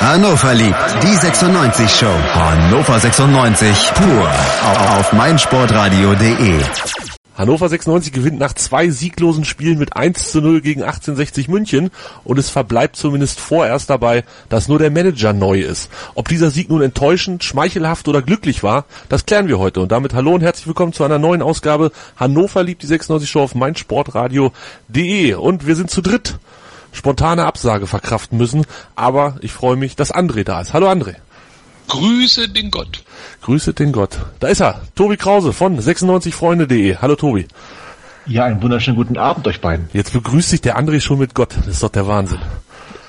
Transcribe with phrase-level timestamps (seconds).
[0.00, 2.06] Hannover liebt die 96 Show.
[2.06, 4.30] Hannover 96 pur
[4.98, 6.58] auf meinsportradio.de.
[7.36, 11.90] Hannover 96 gewinnt nach zwei sieglosen Spielen mit 1 zu 0 gegen 1860 München
[12.24, 15.90] und es verbleibt zumindest vorerst dabei, dass nur der Manager neu ist.
[16.14, 19.80] Ob dieser Sieg nun enttäuschend, schmeichelhaft oder glücklich war, das klären wir heute.
[19.80, 23.42] Und damit hallo und herzlich willkommen zu einer neuen Ausgabe Hannover liebt die 96 Show
[23.42, 25.34] auf meinsportradio.de.
[25.34, 26.38] Und wir sind zu dritt
[26.92, 28.66] spontane Absage verkraften müssen.
[28.96, 30.72] Aber ich freue mich, dass André da ist.
[30.72, 31.16] Hallo André.
[31.88, 33.02] Grüße den Gott.
[33.42, 34.18] Grüße den Gott.
[34.38, 36.96] Da ist er, Tobi Krause von 96freunde.de.
[36.98, 37.46] Hallo Tobi.
[38.26, 39.88] Ja, einen wunderschönen guten Abend euch beiden.
[39.92, 41.56] Jetzt begrüßt sich der André schon mit Gott.
[41.56, 42.38] Das ist doch der Wahnsinn.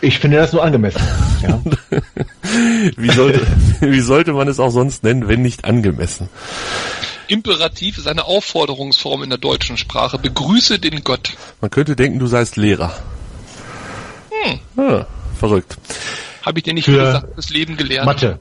[0.01, 1.01] Ich finde das nur angemessen.
[1.41, 1.59] Ja.
[2.97, 3.47] wie, sollte,
[3.79, 6.29] wie sollte man es auch sonst nennen, wenn nicht angemessen?
[7.27, 10.19] Imperativ ist eine Aufforderungsform in der deutschen Sprache.
[10.19, 11.33] Begrüße den Gott.
[11.61, 12.93] Man könnte denken, du seist Lehrer.
[14.43, 14.59] Hm.
[14.77, 15.05] Ah,
[15.37, 15.77] verrückt.
[16.43, 18.05] Habe ich dir nicht Für gesagt, das Leben gelernt.
[18.05, 18.39] Mathe.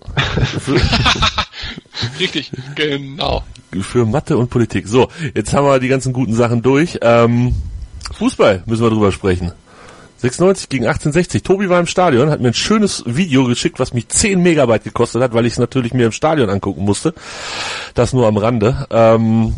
[2.18, 3.44] Richtig, genau.
[3.82, 4.88] Für Mathe und Politik.
[4.88, 6.98] So, jetzt haben wir die ganzen guten Sachen durch.
[7.02, 7.54] Ähm,
[8.12, 9.52] Fußball müssen wir drüber sprechen.
[10.18, 11.42] 96 gegen 1860.
[11.42, 15.22] Tobi war im Stadion, hat mir ein schönes Video geschickt, was mich 10 Megabyte gekostet
[15.22, 17.14] hat, weil ich es natürlich mir im Stadion angucken musste.
[17.94, 18.86] Das nur am Rande.
[18.90, 19.54] Ähm,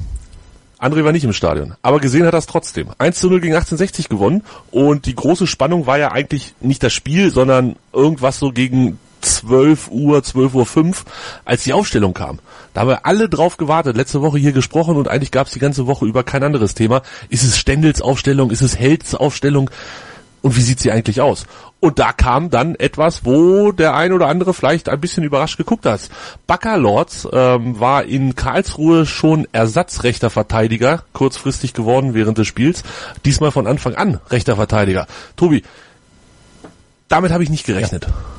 [0.83, 2.89] André war nicht im Stadion, aber gesehen hat er es trotzdem.
[2.99, 6.93] 1 zu 0 gegen 1860 gewonnen und die große Spannung war ja eigentlich nicht das
[6.93, 11.05] Spiel, sondern irgendwas so gegen 12 Uhr, 12 Uhr 5,
[11.45, 12.41] als die Aufstellung kam.
[12.75, 15.61] Da haben wir alle drauf gewartet, letzte Woche hier gesprochen und eigentlich gab es die
[15.61, 17.03] ganze Woche über kein anderes Thema.
[17.29, 19.71] Ist es Stendels Aufstellung, ist es Helds Aufstellung?
[20.43, 21.47] Und wie sieht sie eigentlich aus?
[21.81, 25.87] Und da kam dann etwas, wo der ein oder andere vielleicht ein bisschen überrascht geguckt
[25.87, 26.03] hat.
[26.47, 32.83] Baccalords ähm, war in Karlsruhe schon ersatzrechter Verteidiger, kurzfristig geworden während des Spiels.
[33.25, 35.07] Diesmal von Anfang an rechter Verteidiger.
[35.37, 35.63] Tobi,
[37.09, 38.05] damit habe ich nicht gerechnet.
[38.05, 38.32] Ja.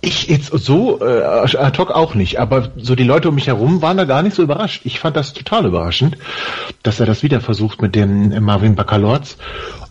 [0.00, 3.82] Ich jetzt so äh, ad hoc auch nicht, aber so die Leute um mich herum
[3.82, 4.82] waren da gar nicht so überrascht.
[4.84, 6.16] Ich fand das total überraschend,
[6.82, 9.36] dass er das wieder versucht mit dem Marvin Baccalords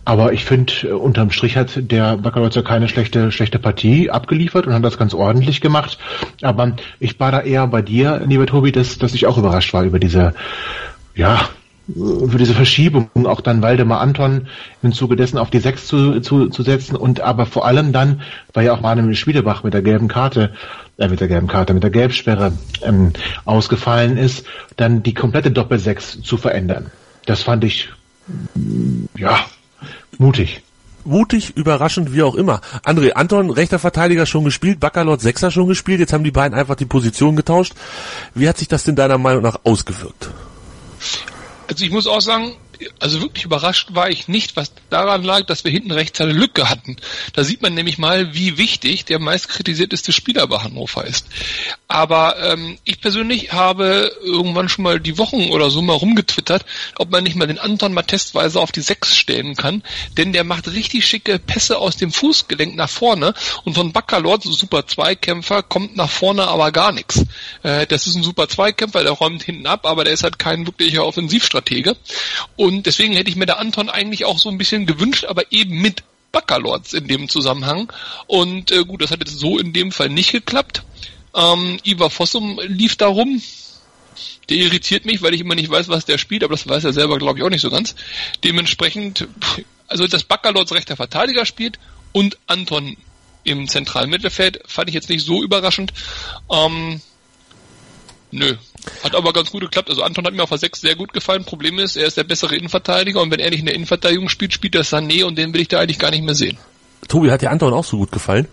[0.08, 4.72] aber ich finde, äh, unterm Strich hat der Baccalorza keine schlechte, schlechte Partie abgeliefert und
[4.72, 5.98] hat das ganz ordentlich gemacht.
[6.40, 9.84] Aber ich war da eher bei dir, lieber Tobi, dass, dass ich auch überrascht war
[9.84, 10.32] über diese,
[11.14, 11.38] ja,
[11.88, 14.48] über diese Verschiebung, auch dann Waldemar Anton
[14.82, 18.20] im Zuge dessen auf die Sechs zu, zu, zu setzen und aber vor allem dann,
[18.52, 20.52] weil ja auch Manuel Schwiedebach mit der gelben Karte,
[20.98, 23.12] äh, mit der gelben Karte, mit der Gelbsperre ähm,
[23.44, 26.90] ausgefallen ist, dann die komplette Doppelsechs zu verändern.
[27.24, 27.88] Das fand ich,
[29.16, 29.38] ja,
[30.18, 30.62] Mutig.
[31.04, 32.60] Mutig, überraschend, wie auch immer.
[32.84, 36.74] André, Anton, rechter Verteidiger schon gespielt, Baccalord, Sechser schon gespielt, jetzt haben die beiden einfach
[36.74, 37.72] die Position getauscht.
[38.34, 40.28] Wie hat sich das denn deiner Meinung nach ausgewirkt?
[41.68, 42.56] Also ich muss auch sagen,
[42.98, 46.68] also wirklich überrascht war ich nicht, was daran lag, dass wir hinten rechts eine Lücke
[46.68, 46.96] hatten.
[47.32, 51.26] Da sieht man nämlich mal, wie wichtig der meist kritisierteste Spieler bei Hannover ist.
[51.88, 56.64] Aber ähm, ich persönlich habe irgendwann schon mal die Wochen oder so mal rumgetwittert,
[56.96, 59.82] ob man nicht mal den Anton mal testweise auf die Sechs stellen kann,
[60.16, 63.34] denn der macht richtig schicke Pässe aus dem Fußgelenk nach vorne
[63.64, 67.24] und von Baccalord, so super Zweikämpfer, kommt nach vorne aber gar nichts.
[67.62, 70.66] Äh, das ist ein super Zweikämpfer, der räumt hinten ab, aber der ist halt kein
[70.66, 71.96] wirklicher Offensivstratege.
[72.56, 75.50] Und und deswegen hätte ich mir der Anton eigentlich auch so ein bisschen gewünscht, aber
[75.50, 76.02] eben mit
[76.32, 77.90] Baccalords in dem Zusammenhang.
[78.26, 80.82] Und äh, gut, das hat jetzt so in dem Fall nicht geklappt.
[81.34, 83.40] Ähm, Ivar Fossum lief da rum.
[84.50, 86.92] Der irritiert mich, weil ich immer nicht weiß, was der spielt, aber das weiß er
[86.92, 87.94] selber, glaube ich, auch nicht so ganz.
[88.44, 89.26] Dementsprechend,
[89.86, 91.78] also dass Baccalords rechter Verteidiger spielt
[92.12, 92.98] und Anton
[93.44, 95.94] im zentralen Mittelfeld, fand ich jetzt nicht so überraschend.
[96.50, 97.00] Ähm,
[98.30, 98.56] nö,
[99.02, 99.90] hat aber ganz gut geklappt.
[99.90, 101.44] Also Anton hat mir auf der 6 sehr gut gefallen.
[101.44, 104.52] Problem ist, er ist der bessere Innenverteidiger und wenn er nicht in der Innenverteidigung spielt,
[104.52, 106.58] spielt er Sané und den will ich da eigentlich gar nicht mehr sehen.
[107.08, 108.46] Tobi, hat dir Anton auch so gut gefallen?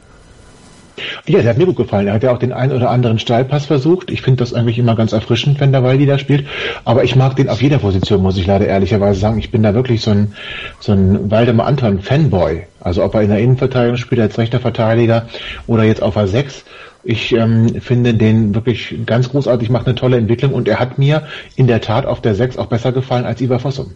[1.27, 2.07] Ja, der hat mir gut gefallen.
[2.07, 4.09] Er hat ja auch den einen oder anderen Steilpass versucht.
[4.09, 6.47] Ich finde das eigentlich immer ganz erfrischend, wenn der Waldi da spielt.
[6.85, 9.37] Aber ich mag den auf jeder Position, muss ich leider ehrlicherweise sagen.
[9.39, 10.35] Ich bin da wirklich so ein,
[10.79, 12.63] so ein Waldemar Anton Fanboy.
[12.79, 15.27] Also ob er in der Innenverteidigung spielt als rechter Verteidiger
[15.67, 16.63] oder jetzt auf der 6
[17.05, 21.27] ich ähm, finde den wirklich ganz großartig, macht eine tolle Entwicklung und er hat mir
[21.55, 23.91] in der Tat auf der 6 auch besser gefallen als Ivar Fossum.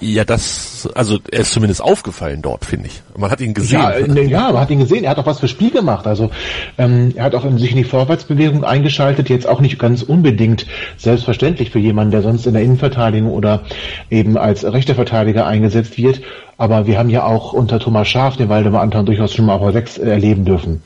[0.00, 3.02] Ja, das, also er ist zumindest aufgefallen dort, finde ich.
[3.16, 3.80] Man hat ihn gesehen.
[3.80, 5.04] Ja, ne, ja, man hat ihn gesehen.
[5.04, 6.06] Er hat auch was für Spiel gemacht.
[6.06, 6.30] Also
[6.78, 9.30] ähm, er hat auch in sich in die Vorwärtsbewegung eingeschaltet.
[9.30, 10.66] Jetzt auch nicht ganz unbedingt
[10.96, 13.62] selbstverständlich für jemanden, der sonst in der Innenverteidigung oder
[14.10, 16.20] eben als rechter Verteidiger eingesetzt wird.
[16.58, 19.62] Aber wir haben ja auch unter Thomas Schaaf den Waldemar Anton durchaus schon mal auf
[19.62, 20.82] der 6 erleben dürfen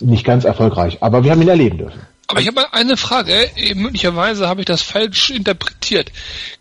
[0.00, 2.00] nicht ganz erfolgreich, aber wir haben ihn erleben dürfen.
[2.32, 3.32] Aber ich habe eine Frage.
[3.56, 6.12] Äh, möglicherweise habe ich das falsch interpretiert.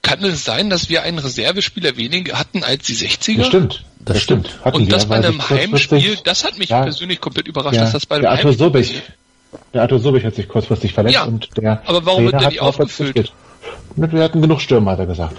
[0.01, 3.37] Kann es sein, dass wir einen Reservespieler weniger hatten als die 60er?
[3.37, 3.85] Das stimmt.
[3.99, 4.59] Das, das stimmt.
[4.65, 7.93] Hatten und das bei einem Heimspiel, das hat mich ja, persönlich komplett überrascht, ja, dass
[7.93, 9.01] das bei einem der Arthur Sobich,
[9.73, 12.49] Der Arthur Sobich hat sich kurzfristig verletzt ja, und der aber warum Trainer wird der
[12.49, 13.31] nicht aufgefüllt?
[13.95, 15.37] Wir hatten genug Stürmer, hat er gesagt.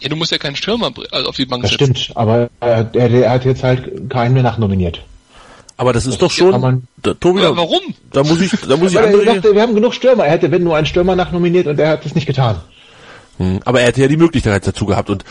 [0.00, 1.92] Ja, du musst ja keinen Stürmer also auf die Bank das setzen.
[1.92, 5.02] Das stimmt, aber äh, er, er hat jetzt halt keinen mehr nachnominiert.
[5.80, 6.60] Aber das ist doch schon.
[6.60, 7.80] Man, da, Tobi, ja, warum?
[8.12, 9.24] Da muss ich, da muss ich andere.
[9.24, 10.26] Er sagte, wir haben genug Stürmer.
[10.26, 12.56] Er hätte wenn nur einen Stürmer nachnominiert und er hat das nicht getan.
[13.38, 15.24] Hm, aber er hätte ja die Möglichkeit dazu gehabt und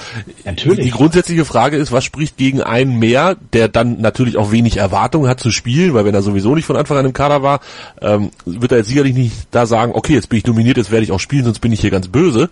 [0.46, 0.80] natürlich.
[0.84, 5.30] die grundsätzliche Frage ist, was spricht gegen einen mehr, der dann natürlich auch wenig Erwartungen
[5.30, 7.60] hat zu spielen, weil wenn er sowieso nicht von Anfang an im Kader war,
[8.02, 11.04] ähm, wird er jetzt sicherlich nicht da sagen, okay, jetzt bin ich nominiert, jetzt werde
[11.04, 12.50] ich auch spielen, sonst bin ich hier ganz böse.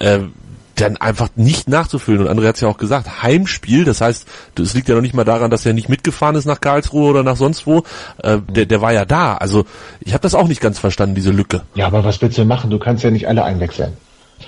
[0.00, 0.32] Ähm,
[0.74, 2.26] dann einfach nicht nachzufüllen.
[2.26, 4.26] Und André hat es ja auch gesagt, Heimspiel, das heißt,
[4.58, 7.22] es liegt ja noch nicht mal daran, dass er nicht mitgefahren ist nach Karlsruhe oder
[7.22, 7.84] nach sonst wo.
[8.22, 9.34] Äh, der, der war ja da.
[9.34, 9.64] Also
[10.00, 11.62] ich habe das auch nicht ganz verstanden, diese Lücke.
[11.74, 12.70] Ja, aber was willst du machen?
[12.70, 13.96] Du kannst ja nicht alle einwechseln.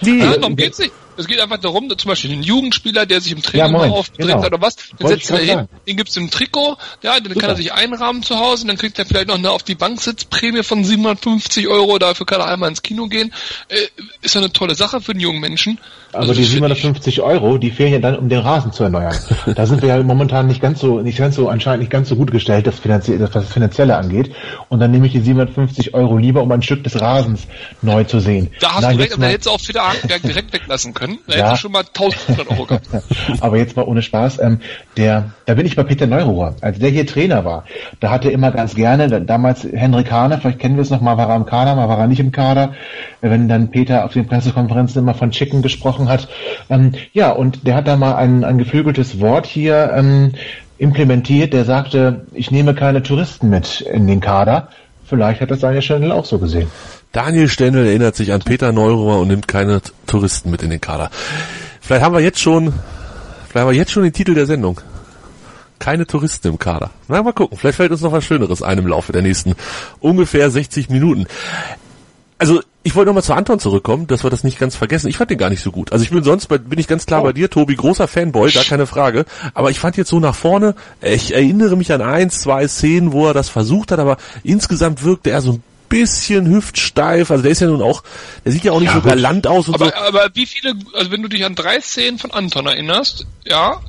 [0.01, 0.93] Nee, ja, darum geht's nicht.
[1.17, 4.47] Es geht einfach darum, zum Beispiel ein Jugendspieler, der sich im Training ja, aufdrängt genau.
[4.47, 7.41] oder was, den setzt er hin, den gibt's im Trikot, ja, dann Super.
[7.41, 9.75] kann er sich einrahmen zu Hause, und dann kriegt er vielleicht noch eine auf die
[9.75, 13.33] Bank Sitzprämie von 750 Euro, dafür kann er einmal ins Kino gehen.
[13.69, 13.77] Äh,
[14.23, 15.79] ist ja eine tolle Sache für den jungen Menschen.
[16.13, 19.17] Aber also die 750 Euro, die fehlen ja dann, um den Rasen zu erneuern.
[19.55, 22.17] da sind wir ja momentan nicht ganz so, nicht ganz so, anscheinend nicht ganz so
[22.17, 24.35] gut gestellt, das Finanzie das, was das Finanzielle angeht.
[24.69, 27.47] Und dann nehme ich die 750 Euro lieber, um ein Stück des Rasens
[27.83, 28.51] neu zu sehen.
[28.61, 31.06] Da hast Nein, du recht, aber hättest du auch Peter Hagenberg direkt weglassen können.
[31.27, 31.39] Da ja.
[31.39, 32.89] hättest du schon mal 1500 Euro gehabt.
[33.41, 34.61] aber jetzt mal ohne Spaß, ähm,
[34.97, 36.57] der, da bin ich bei Peter Neururer.
[36.61, 37.65] Als der hier Trainer war,
[38.01, 41.17] da hatte er immer ganz gerne, damals Henrik Hahne, vielleicht kennen wir es noch, mal
[41.17, 42.75] war er im Kader, mal war er nicht im Kader,
[43.21, 46.29] wenn dann Peter auf den Pressekonferenzen immer von Chicken gesprochen hat.
[46.71, 50.33] Ähm, ja, und der hat da mal ein, ein geflügeltes Wort hier ähm,
[50.79, 54.69] implementiert, der sagte, ich nehme keine Touristen mit in den Kader.
[55.09, 56.69] Vielleicht hat das Daniel Stendel auch so gesehen.
[57.13, 61.11] Daniel Stendel erinnert sich an Peter Neururer und nimmt keine Touristen mit in den Kader.
[61.81, 62.73] Vielleicht haben wir jetzt schon,
[63.49, 64.81] vielleicht haben wir jetzt schon den Titel der Sendung.
[65.79, 66.91] Keine Touristen im Kader.
[67.07, 67.57] Na, mal gucken.
[67.57, 69.55] Vielleicht fällt uns noch was Schöneres ein im Laufe der nächsten
[70.01, 71.27] ungefähr 60 Minuten.
[72.39, 75.09] Also, ich wollte nochmal zu Anton zurückkommen, dass wir das nicht ganz vergessen.
[75.09, 75.91] Ich fand den gar nicht so gut.
[75.91, 77.25] Also ich bin sonst, bei, bin ich ganz klar oh.
[77.25, 79.25] bei dir, Tobi, großer Fanboy, gar keine Frage.
[79.55, 83.27] Aber ich fand jetzt so nach vorne, ich erinnere mich an eins, zwei Szenen, wo
[83.27, 87.33] er das versucht hat, aber insgesamt wirkte er so ein bisschen hüftsteif.
[87.33, 88.05] Also der ist ja nun auch,
[88.45, 89.95] der sieht ja auch nicht ja, so galant aus und aber, so.
[89.95, 93.81] Aber wie viele, also wenn du dich an drei Szenen von Anton erinnerst, ja,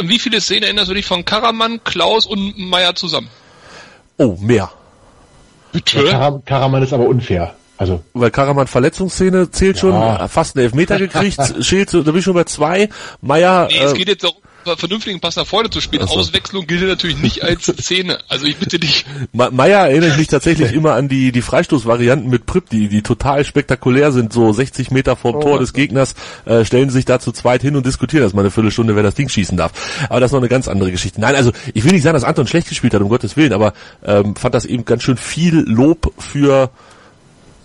[0.00, 3.28] wie viele Szenen erinnerst du dich von Karaman, Klaus und Meier zusammen?
[4.16, 4.72] Oh, mehr.
[5.72, 6.06] Bitte?
[6.06, 7.54] Ja, Karaman ist aber unfair.
[7.78, 9.80] Also weil Karaman Verletzungsszene zählt ja.
[9.80, 12.88] schon, fast einen Elfmeter gekriegt, Schild, da bin ich schon bei zwei.
[13.20, 13.68] Meier.
[13.70, 14.36] Nee, es äh, geht jetzt darum,
[14.74, 16.06] vernünftigen Pass nach vorne zu spielen.
[16.08, 16.14] So.
[16.14, 18.18] Auswechslung gilt natürlich nicht als Szene.
[18.28, 19.04] Also ich bitte dich.
[19.32, 24.10] Meier erinnert mich tatsächlich immer an die, die Freistoßvarianten mit Prip, die, die total spektakulär
[24.10, 25.40] sind, so 60 Meter vorm oh.
[25.40, 26.14] Tor des Gegners,
[26.46, 29.14] äh, stellen sich da zu zweit hin und diskutieren das mal eine Viertelstunde, wer das
[29.14, 29.72] Ding schießen darf.
[30.08, 31.20] Aber das ist noch eine ganz andere Geschichte.
[31.20, 33.74] Nein, also ich will nicht sagen, dass Anton schlecht gespielt hat, um Gottes Willen, aber
[34.04, 36.70] ähm, fand das eben ganz schön viel Lob für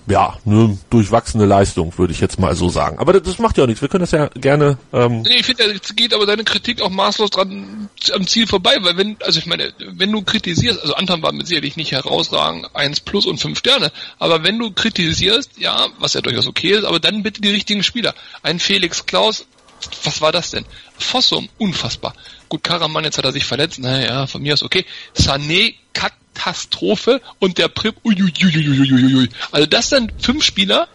[0.07, 2.99] ja, eine durchwachsene Leistung, würde ich jetzt mal so sagen.
[2.99, 3.81] Aber das, macht ja auch nichts.
[3.81, 4.77] Wir können das ja gerne.
[4.93, 8.75] Ähm nee, ich finde, es geht aber deine Kritik auch maßlos dran am Ziel vorbei,
[8.81, 12.67] weil wenn, also ich meine, wenn du kritisierst, also Anton war mit sicherlich nicht herausragend,
[12.75, 16.85] eins plus und fünf Sterne, aber wenn du kritisierst, ja, was ja durchaus okay ist,
[16.85, 18.13] aber dann bitte die richtigen Spieler.
[18.43, 19.45] Ein Felix Klaus,
[20.03, 20.65] was war das denn?
[20.97, 22.13] Fossum, unfassbar.
[22.49, 24.85] Gut, Karaman, jetzt hat er sich verletzt, naja, von mir aus okay.
[25.15, 27.95] Sané, Katastrophe und der Prip.
[29.51, 30.87] Also das sind fünf Spieler,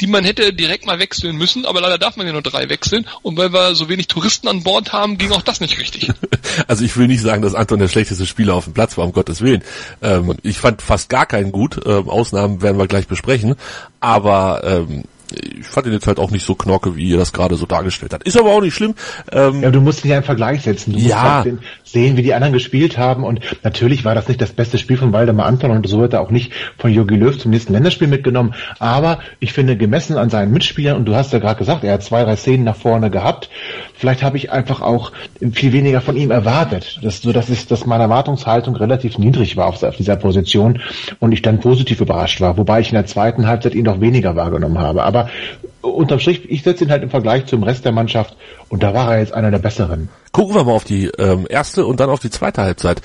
[0.00, 3.06] die man hätte direkt mal wechseln müssen, aber leider darf man ja nur drei wechseln
[3.22, 6.10] und weil wir so wenig Touristen an Bord haben, ging auch das nicht richtig.
[6.68, 9.12] Also ich will nicht sagen, dass Anton der schlechteste Spieler auf dem Platz war, um
[9.12, 9.64] Gottes Willen.
[10.02, 13.56] Ähm, ich fand fast gar keinen gut, ähm, Ausnahmen werden wir gleich besprechen,
[13.98, 15.02] aber ähm,
[15.34, 18.12] ich fand ihn jetzt halt auch nicht so knorke, wie ihr das gerade so dargestellt
[18.12, 18.22] hat.
[18.24, 18.94] Ist aber auch nicht schlimm.
[19.32, 20.92] Ähm, ja, du musst nicht einen Vergleich setzen.
[20.92, 21.16] Du ja.
[21.16, 23.24] musst halt sehen, wie die anderen gespielt haben.
[23.24, 26.20] Und natürlich war das nicht das beste Spiel von Waldemar Anton und so wird er
[26.20, 28.54] auch nicht von Jogi Löw zum nächsten Länderspiel mitgenommen.
[28.78, 32.02] Aber ich finde, gemessen an seinen Mitspielern, und du hast ja gerade gesagt, er hat
[32.02, 33.48] zwei, drei Szenen nach vorne gehabt,
[33.94, 35.12] vielleicht habe ich einfach auch
[35.52, 36.98] viel weniger von ihm erwartet.
[37.02, 40.80] Das, so dass, ich, dass meine Erwartungshaltung relativ niedrig war auf, auf dieser Position
[41.20, 42.56] und ich dann positiv überrascht war.
[42.58, 45.04] Wobei ich in der zweiten Halbzeit ihn doch weniger wahrgenommen habe.
[45.04, 45.23] Aber
[45.82, 48.36] unterm Strich, ich setze ihn halt im Vergleich zum Rest der Mannschaft
[48.68, 50.08] und da war er jetzt einer der besseren.
[50.32, 53.02] Gucken wir mal auf die ähm, erste und dann auf die zweite Halbzeit.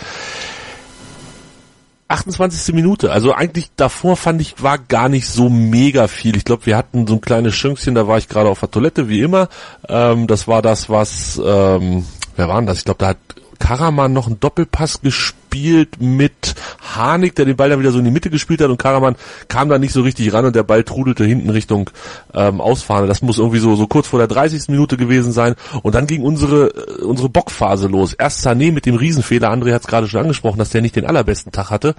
[2.10, 2.74] 28.
[2.74, 3.12] Minute.
[3.12, 6.36] Also eigentlich davor fand ich, war gar nicht so mega viel.
[6.36, 9.10] Ich glaube, wir hatten so ein kleines Schünkchen, da war ich gerade auf der Toilette,
[9.10, 9.48] wie immer.
[9.88, 12.80] Ähm, das war das, was, ähm, wer war denn das?
[12.80, 13.18] Ich glaube, da hat
[13.60, 18.12] Karaman noch einen Doppelpass gespielt mit Harnik, der den Ball dann wieder so in die
[18.12, 19.16] Mitte gespielt hat und Karaman
[19.48, 21.89] kam da nicht so richtig ran und der Ball trudelte hinten Richtung
[22.34, 23.08] ähm, Ausfahne.
[23.08, 24.70] Das muss irgendwie so, so kurz vor der 30.
[24.70, 25.56] Minute gewesen sein.
[25.84, 28.13] Und dann ging unsere, äh, unsere Bockphase los.
[28.13, 31.06] Erst Sané mit dem Riesenfehler, André hat es gerade schon angesprochen, dass der nicht den
[31.06, 31.96] allerbesten Tag hatte.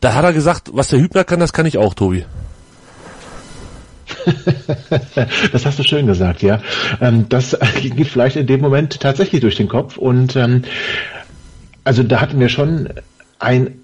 [0.00, 2.24] Da hat er gesagt, was der Hübner kann, das kann ich auch, Tobi.
[5.52, 6.60] das hast du schön gesagt, ja.
[7.00, 10.62] Ähm, das geht vielleicht in dem Moment tatsächlich durch den Kopf und ähm,
[11.84, 12.88] also da hatten wir schon
[13.38, 13.80] ein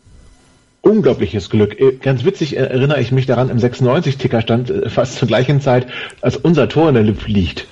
[0.81, 1.81] unglaubliches Glück.
[1.81, 5.87] Äh, ganz witzig erinnere ich mich daran, im 96-Ticker stand äh, fast zur gleichen Zeit,
[6.21, 7.67] als unser Tor in der Luft liegt.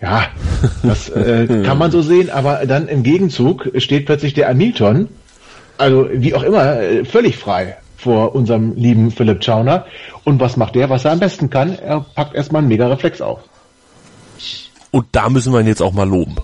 [0.00, 0.26] Ja,
[0.82, 5.08] das äh, kann man so sehen, aber dann im Gegenzug steht plötzlich der Hamilton,
[5.78, 9.86] also wie auch immer, äh, völlig frei vor unserem lieben Philipp Schauner.
[10.24, 11.78] Und was macht der, was er am besten kann?
[11.78, 13.40] Er packt erstmal einen Mega-Reflex auf.
[14.90, 16.36] Und da müssen wir ihn jetzt auch mal loben.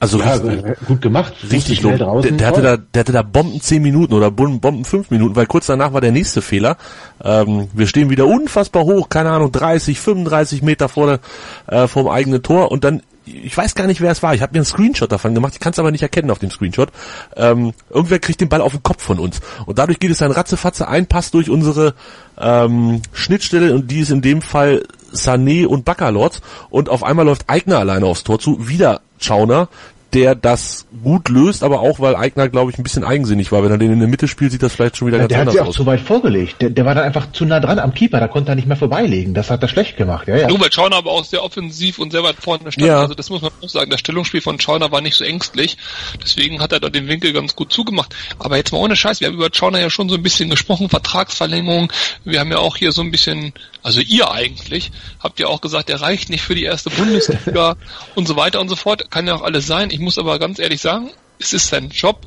[0.00, 1.34] Also ja, richtig, gut gemacht.
[1.50, 1.98] Richtig loben.
[2.22, 5.46] Der, der hatte da, der hatte da Bomben 10 Minuten oder Bomben 5 Minuten, weil
[5.46, 6.76] kurz danach war der nächste Fehler.
[7.22, 11.18] Ähm, wir stehen wieder unfassbar hoch, keine Ahnung, 30, 35 Meter vor
[11.66, 13.02] der, äh, vom eigenen Tor und dann
[13.44, 14.34] ich weiß gar nicht, wer es war.
[14.34, 15.54] Ich habe mir einen Screenshot davon gemacht.
[15.54, 16.90] Ich kann es aber nicht erkennen auf dem Screenshot.
[17.36, 19.40] Ähm, irgendwer kriegt den Ball auf den Kopf von uns.
[19.66, 21.94] Und dadurch geht es ein Ratzefatze, ein Pass durch unsere
[22.38, 26.40] ähm, Schnittstelle und die ist in dem Fall Sané und Baccalords.
[26.70, 28.68] Und auf einmal läuft Eigner alleine aufs Tor zu.
[28.68, 29.68] Wieder Schauner,
[30.14, 33.62] der das gut löst, aber auch, weil Eigner, glaube ich, ein bisschen eigensinnig war.
[33.62, 35.40] Wenn er den in der Mitte spielt, sieht das vielleicht schon wieder ja, ganz der
[35.40, 35.74] anders hat sich auch aus.
[35.74, 36.62] zu weit vorgelegt.
[36.62, 38.76] Der, der war dann einfach zu nah dran am Keeper, da konnte er nicht mehr
[38.76, 39.34] vorbeilegen.
[39.34, 40.26] Das hat er schlecht gemacht.
[40.26, 40.48] Ja, ja.
[40.48, 42.86] Nur weil Schauner aber auch sehr offensiv und sehr weit vorne stand.
[42.86, 43.00] Ja.
[43.00, 43.90] Also das muss man auch sagen.
[43.90, 45.76] Das Stellungsspiel von Schauner war nicht so ängstlich.
[46.22, 48.14] Deswegen hat er da den Winkel ganz gut zugemacht.
[48.38, 50.88] Aber jetzt mal ohne Scheiß, wir haben über Schauner ja schon so ein bisschen gesprochen,
[50.88, 51.92] Vertragsverlängerung.
[52.24, 55.90] Wir haben ja auch hier so ein bisschen, also ihr eigentlich, habt ja auch gesagt,
[55.90, 57.76] der reicht nicht für die erste Bundesliga
[58.14, 59.10] und so weiter und so fort.
[59.10, 59.90] Kann ja auch alles sein.
[59.90, 62.26] Ich muss aber ganz ehrlich sagen, es ist sein Job,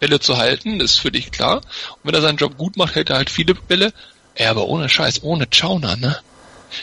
[0.00, 1.56] Bälle zu halten, das ist für dich klar.
[1.56, 3.92] Und wenn er seinen Job gut macht, hält er halt viele Bälle.
[4.36, 6.18] Ja, aber ohne Scheiß, ohne Schauner, ne?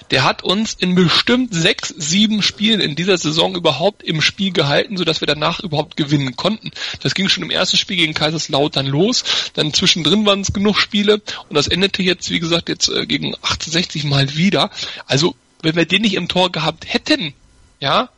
[0.10, 4.98] Der hat uns in bestimmt sechs, sieben Spielen in dieser Saison überhaupt im Spiel gehalten,
[4.98, 6.72] sodass wir danach überhaupt gewinnen konnten.
[7.02, 9.24] Das ging schon im ersten Spiel gegen Kaiserslautern los,
[9.54, 11.16] dann zwischendrin waren es genug Spiele
[11.50, 14.72] und das endete jetzt, wie gesagt, jetzt äh, gegen 1860 mal wieder.
[15.06, 17.34] Also, wenn wir den nicht im Tor gehabt hätten,
[17.80, 18.10] ja,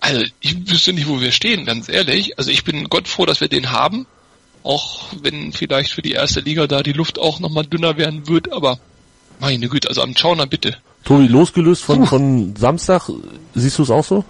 [0.00, 2.38] also ich wüsste nicht, wo wir stehen, ganz ehrlich.
[2.38, 4.06] Also ich bin Gott froh, dass wir den haben.
[4.62, 8.52] Auch wenn vielleicht für die erste Liga da die Luft auch nochmal dünner werden wird,
[8.52, 8.78] aber
[9.38, 10.76] meine Güte, also am Schauner bitte.
[11.04, 13.08] Tobi, losgelöst von, von Samstag,
[13.54, 14.24] siehst du es auch so?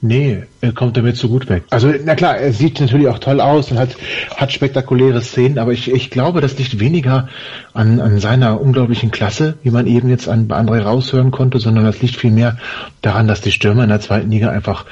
[0.00, 1.64] Nee, er kommt damit so gut weg.
[1.70, 3.96] Also, na klar, er sieht natürlich auch toll aus und hat,
[4.36, 7.28] hat spektakuläre Szenen, aber ich, ich glaube, das liegt weniger
[7.74, 12.00] an, an seiner unglaublichen Klasse, wie man eben jetzt an André raushören konnte, sondern das
[12.00, 12.58] liegt vielmehr
[13.02, 14.84] daran, dass die Stürmer in der zweiten Liga einfach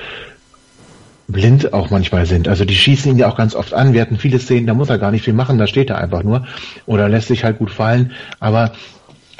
[1.29, 2.49] blind auch manchmal sind.
[2.49, 3.93] Also die schießen ihn ja auch ganz oft an.
[3.93, 6.23] Wir hatten viele Szenen, da muss er gar nicht viel machen, da steht er einfach
[6.23, 6.47] nur
[6.87, 8.13] oder lässt sich halt gut fallen.
[8.41, 8.73] Aber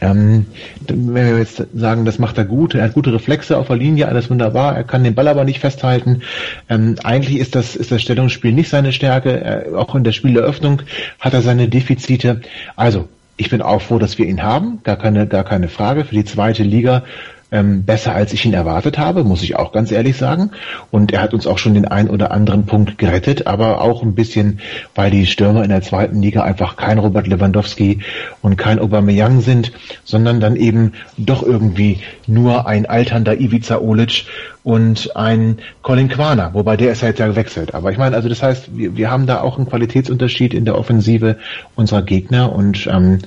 [0.01, 0.47] ähm,
[0.87, 4.09] wenn wir jetzt sagen, das macht er gut, er hat gute Reflexe auf der Linie,
[4.09, 6.23] alles wunderbar, er kann den Ball aber nicht festhalten.
[6.69, 10.83] Ähm, eigentlich ist das, ist das Stellungsspiel nicht seine Stärke, er, auch in der Spieleröffnung
[11.19, 12.43] hat er seine Defizite.
[12.77, 16.05] Also, ich bin auch froh, dass wir ihn haben, gar keine, gar keine Frage.
[16.05, 17.05] Für die zweite Liga
[17.51, 20.51] ähm, besser, als ich ihn erwartet habe, muss ich auch ganz ehrlich sagen.
[20.91, 24.15] Und er hat uns auch schon den ein oder anderen Punkt gerettet, aber auch ein
[24.15, 24.61] bisschen,
[24.95, 28.01] weil die Stürmer in der zweiten Liga einfach kein Robert Lewandowski
[28.43, 29.73] und kein Aubameyang sind,
[30.05, 34.27] sondern dann eben doch irgendwie nur ein alternder Ivica Olic
[34.63, 37.75] und ein Colin Quaner, wobei der ist halt ja gewechselt.
[37.75, 40.77] Aber ich meine, also das heißt, wir, wir haben da auch einen Qualitätsunterschied in der
[40.77, 41.39] Offensive
[41.75, 43.21] unserer Gegner und ähm,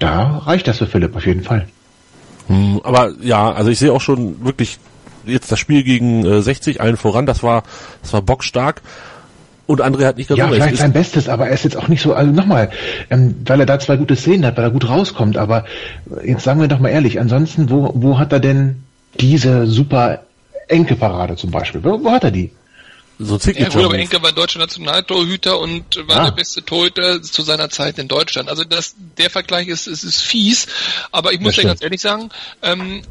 [0.00, 1.66] da reicht das für Philipp auf jeden Fall.
[2.48, 4.78] Hm, aber ja, also ich sehe auch schon wirklich
[5.24, 7.62] jetzt das Spiel gegen äh, 60 allen voran, das war
[8.02, 8.82] das war bockstark.
[9.66, 10.62] Und André hat nicht ganz Ja, unrecht.
[10.62, 12.70] vielleicht sein Bestes, aber er ist jetzt auch nicht so, also nochmal,
[13.10, 15.64] ähm, weil er da zwei gute Szenen hat, weil er gut rauskommt, aber
[16.24, 18.82] jetzt sagen wir doch mal ehrlich, ansonsten, wo, wo hat er denn
[19.20, 20.22] diese super
[20.68, 21.82] Enke Parade zum Beispiel?
[21.84, 22.50] Wo, wo hat er die?
[23.18, 23.98] So Ja Signature aber Move.
[24.02, 26.24] Enke war deutscher Nationaltorhüter und war Ah.
[26.26, 28.48] der beste Torhüter zu seiner Zeit in Deutschland.
[28.48, 30.66] Also das, der Vergleich ist, ist, ist fies,
[31.10, 32.30] aber ich muss ja ganz ehrlich sagen,
[32.62, 33.02] ähm,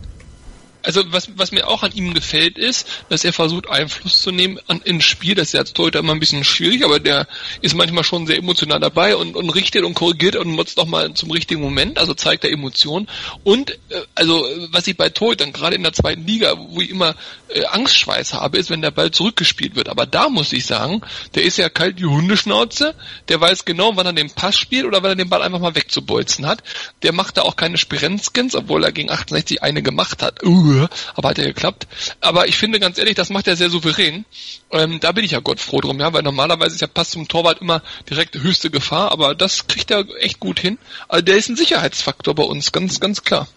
[0.83, 4.59] also was, was mir auch an ihm gefällt ist, dass er versucht Einfluss zu nehmen
[4.67, 5.35] an, ins Spiel.
[5.35, 7.27] Das ist ja als Torhüter immer ein bisschen schwierig, aber der
[7.61, 11.13] ist manchmal schon sehr emotional dabei und, und richtet und korrigiert und nutzt noch mal
[11.13, 13.07] zum richtigen Moment, also zeigt er Emotionen.
[13.43, 17.15] Und äh, also was ich bei Torhütern, gerade in der zweiten Liga, wo ich immer
[17.49, 19.89] äh, Angstschweiß habe, ist, wenn der Ball zurückgespielt wird.
[19.89, 21.01] Aber da muss ich sagen,
[21.35, 22.95] der ist ja kalt wie Hundeschnauze,
[23.29, 25.75] der weiß genau, wann er den Pass spielt oder wann er den Ball einfach mal
[25.75, 26.63] wegzubolzen hat.
[27.03, 30.43] Der macht da auch keine Spirenzkins, obwohl er gegen 68 eine gemacht hat.
[30.43, 30.70] Uh,
[31.15, 31.87] aber hat ja geklappt.
[32.19, 34.25] Aber ich finde ganz ehrlich, das macht er sehr souverän.
[34.71, 37.27] Ähm, da bin ich ja Gott froh drum, ja, weil normalerweise ist ja Pass zum
[37.27, 40.77] Torwart immer direkt höchste Gefahr, aber das kriegt er echt gut hin.
[41.07, 43.47] Also der ist ein Sicherheitsfaktor bei uns, ganz, ganz klar.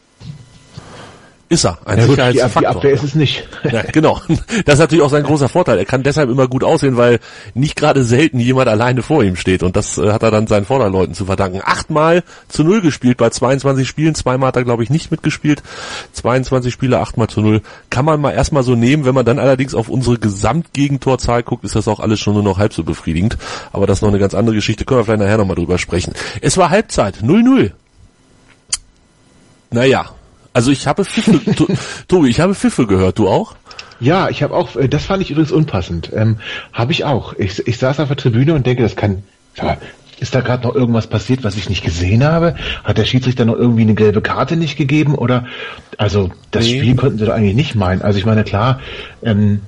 [1.55, 3.49] Ist er, ein Ja, gut, die, die Abwehr ist es nicht.
[3.71, 4.21] Ja, genau.
[4.65, 5.79] Das ist natürlich auch sein großer Vorteil.
[5.79, 7.21] Er kann deshalb immer gut aussehen, weil
[7.55, 9.63] nicht gerade selten jemand alleine vor ihm steht.
[9.63, 11.61] Und das äh, hat er dann seinen Vorderleuten zu verdanken.
[11.65, 14.17] Achtmal zu null gespielt bei 22 Spielen.
[14.17, 15.63] Zweimal hat er, glaube ich, nicht mitgespielt.
[16.13, 17.63] 22 Spiele, achtmal zu null.
[17.89, 19.05] Kann man mal erstmal so nehmen.
[19.05, 22.59] Wenn man dann allerdings auf unsere Gesamtgegentorzahl guckt, ist das auch alles schon nur noch
[22.59, 23.39] halb so befriedigend.
[23.73, 24.85] Aber das ist noch eine ganz andere Geschichte.
[24.85, 26.15] Können wir vielleicht nachher nochmal drüber sprechen.
[26.41, 27.19] Es war Halbzeit.
[27.23, 27.71] 0-0.
[29.71, 30.11] Naja.
[30.55, 31.69] Also ich habe Pfiffe, To-
[32.09, 33.19] Tobi, ich habe Pfiffe gehört.
[33.19, 33.55] Du auch?
[34.01, 36.11] Ja, ich habe auch, äh, das fand ich übrigens unpassend.
[36.15, 36.39] Ähm,
[36.73, 37.35] habe ich auch.
[37.35, 39.23] Ich, ich saß auf der Tribüne und denke, das kann,
[40.21, 42.55] ist da gerade noch irgendwas passiert, was ich nicht gesehen habe?
[42.85, 45.15] Hat der Schiedsrichter noch irgendwie eine gelbe Karte nicht gegeben?
[45.17, 45.47] Oder,
[45.99, 46.79] also, das Nee.
[46.79, 48.03] Spiel konnten sie doch eigentlich nicht meinen.
[48.03, 48.81] Also ich meine, klar,
[49.23, 49.61] ähm,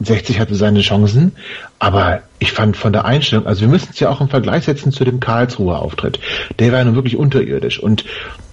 [0.00, 1.32] 60 hatte seine Chancen,
[1.78, 4.92] aber ich fand von der Einstellung, also wir müssen es ja auch im Vergleich setzen
[4.92, 6.20] zu dem Karlsruher Auftritt.
[6.58, 8.04] Der war ja nun wirklich unterirdisch und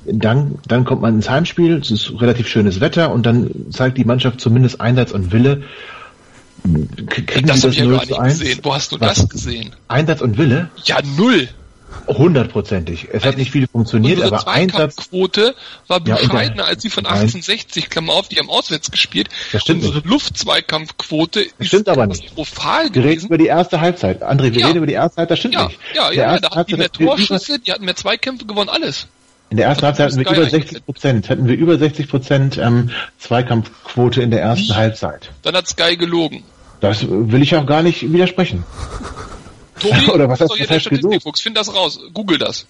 [0.06, 4.06] dann, dann kommt man ins Heimspiel, es ist relativ schönes Wetter und dann zeigt die
[4.06, 5.64] Mannschaft zumindest Einsatz und Wille.
[7.10, 8.40] Kriegen Das sie habe ich ja 0 gar nicht 1?
[8.40, 8.60] gesehen.
[8.64, 9.18] Wo hast du Was?
[9.18, 9.76] das gesehen?
[9.88, 10.70] Einsatz und Wille?
[10.84, 11.48] Ja, null.
[12.08, 13.08] Hundertprozentig.
[13.12, 15.56] Es hat nicht viel funktioniert, Unsere aber Einsatz, Zweikampfquote
[15.88, 17.14] war Ja, bescheidener als die von Nein.
[17.14, 19.30] 1860, Klammer auf, die haben auswärts gespielt.
[19.52, 20.06] Das stimmt Unsere nicht.
[20.08, 22.22] Luftzweikampfquote ist stimmt aber nicht.
[22.24, 23.26] katastrophal wir reden gewesen.
[23.28, 24.24] über die erste Halbzeit.
[24.24, 24.68] André, wir Ja.
[24.68, 25.80] reden über die erste Halbzeit, das stimmt Ja, nicht.
[25.96, 29.08] ja, ja, ja, da hatten die mehr Torschüsse, die hatten mehr Zweikämpfe gewonnen, alles.
[29.50, 30.70] In der ersten Halbzeit hatten wir über eingeblendet.
[30.70, 34.74] 60 Prozent, hatten wir über 60 Prozent ähm, Zweikampfquote in der ersten Wie?
[34.74, 35.30] Halbzeit.
[35.44, 36.44] Dann hat Sky gelogen.
[36.82, 38.64] Das will ich auch gar nicht widersprechen.
[39.80, 40.82] Tobi, Oder was hast du gesucht?
[40.82, 42.66] Statistikfuchs, find das raus, google das.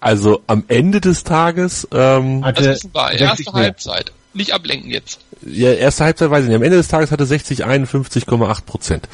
[0.00, 3.52] Also am Ende des Tages, ähm, Das Hatte wissen wir, 60 erste.
[3.52, 4.12] Halbzeit.
[4.32, 5.18] Nicht ablenken jetzt.
[5.44, 6.56] ja, erste Halbzeit weiß ich nicht.
[6.56, 9.08] Am Ende des Tages hatte 60 51,8 Prozent.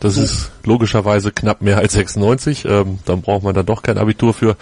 [0.00, 2.64] Das ist logischerweise knapp mehr als 96.
[2.64, 4.56] Ähm, dann braucht man dann doch kein Abitur für.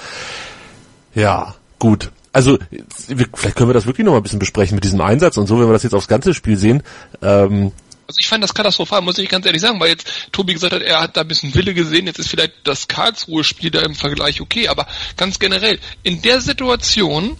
[1.14, 2.11] Ja, gut.
[2.32, 2.58] Also
[2.99, 5.58] vielleicht können wir das wirklich noch mal ein bisschen besprechen mit diesem Einsatz und so,
[5.58, 6.82] wenn wir das jetzt aufs ganze Spiel sehen.
[7.23, 7.73] Ähm,
[8.06, 10.82] Also ich fand das katastrophal, muss ich ganz ehrlich sagen, weil jetzt Tobi gesagt hat,
[10.82, 14.40] er hat da ein bisschen Wille gesehen, jetzt ist vielleicht das Karlsruhe-Spiel da im Vergleich
[14.40, 17.37] okay, aber ganz generell, in der Situation,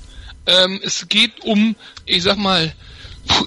[0.47, 2.73] ähm, es geht um, ich sag mal,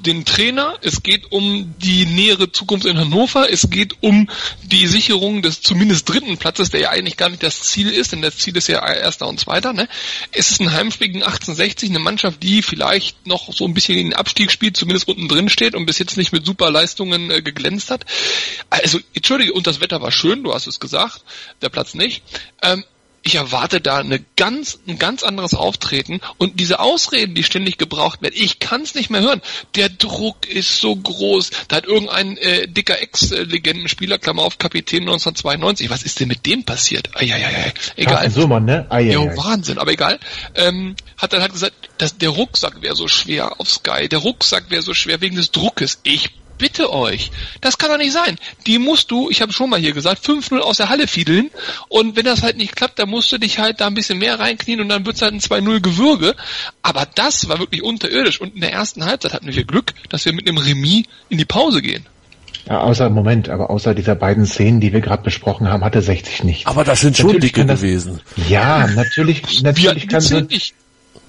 [0.02, 4.30] den Trainer, es geht um die nähere Zukunft in Hannover, es geht um
[4.64, 8.22] die Sicherung des zumindest dritten Platzes, der ja eigentlich gar nicht das Ziel ist, denn
[8.22, 9.74] das Ziel ist ja erster und zweiter.
[9.74, 9.88] Ne?
[10.32, 14.08] Es ist ein Heimspiel gegen 1860, eine Mannschaft, die vielleicht noch so ein bisschen in
[14.08, 17.42] den Abstieg spielt, zumindest unten drin steht und bis jetzt nicht mit super Leistungen äh,
[17.42, 18.06] geglänzt hat.
[18.70, 21.24] Also, entschuldige, und das Wetter war schön, du hast es gesagt,
[21.62, 22.24] der Platz nicht.
[22.62, 22.84] Ähm,
[23.24, 28.22] ich erwarte da eine ganz, ein ganz anderes Auftreten und diese Ausreden, die ständig gebraucht
[28.22, 29.42] werden, ich kann es nicht mehr hören.
[29.76, 31.52] Der Druck ist so groß.
[31.68, 36.64] Da hat irgendein äh, dicker Ex-Legendenspieler, Klammer auf, Kapitän 1992, was ist denn mit dem
[36.64, 37.16] passiert?
[37.16, 38.16] Eieiei, egal.
[38.16, 38.88] Carsten Summern, ne?
[38.90, 39.38] Ja, ja.
[39.38, 40.20] Wahnsinn, aber egal.
[40.56, 44.10] Ähm, hat dann halt gesagt, dass der Rucksack wäre so schwer auf Sky.
[44.10, 46.00] Der Rucksack wäre so schwer wegen des Druckes.
[46.04, 46.32] Ich
[46.62, 48.38] bitte euch, das kann doch nicht sein.
[48.68, 51.50] Die musst du, ich habe schon mal hier gesagt, 5-0 aus der Halle fiedeln
[51.90, 54.40] und wenn das halt nicht klappt, dann musst du dich halt da ein bisschen mehr
[54.40, 56.36] reinknien und dann wird's halt ein 2-0 Gewürge.
[56.84, 60.34] Aber das war wirklich unterirdisch und in der ersten Halbzeit hatten wir Glück, dass wir
[60.34, 62.06] mit einem Remis in die Pause gehen.
[62.70, 66.44] Ja, außer, Moment, aber außer dieser beiden Szenen, die wir gerade besprochen haben, hatte 60
[66.44, 66.68] nicht.
[66.68, 68.22] aber das sind schon Natürlich dicke kann das- gewesen.
[68.48, 70.76] Ja, natürlich, natürlich kann so, nicht.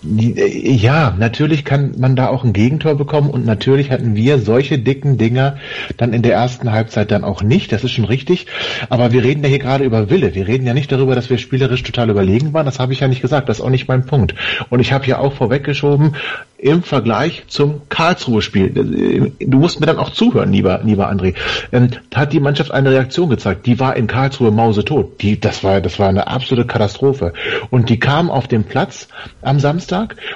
[0.04, 5.16] Ja, natürlich kann man da auch ein Gegentor bekommen und natürlich hatten wir solche dicken
[5.16, 5.58] Dinger
[5.96, 8.46] dann in der ersten Halbzeit dann auch nicht, das ist schon richtig.
[8.88, 10.34] Aber wir reden ja hier gerade über Wille.
[10.34, 12.66] Wir reden ja nicht darüber, dass wir spielerisch total überlegen waren.
[12.66, 13.48] Das habe ich ja nicht gesagt.
[13.48, 14.34] Das ist auch nicht mein Punkt.
[14.70, 16.16] Und ich habe ja auch vorweggeschoben,
[16.58, 19.32] im Vergleich zum Karlsruhe-Spiel.
[19.40, 21.34] Du musst mir dann auch zuhören, lieber, lieber André.
[21.72, 23.66] Ähm, hat die Mannschaft eine Reaktion gezeigt.
[23.66, 25.20] Die war in Karlsruhe mausetot.
[25.20, 27.32] Die, das war, das war eine absolute Katastrophe.
[27.70, 29.08] Und die kam auf den Platz
[29.42, 29.91] am Samstag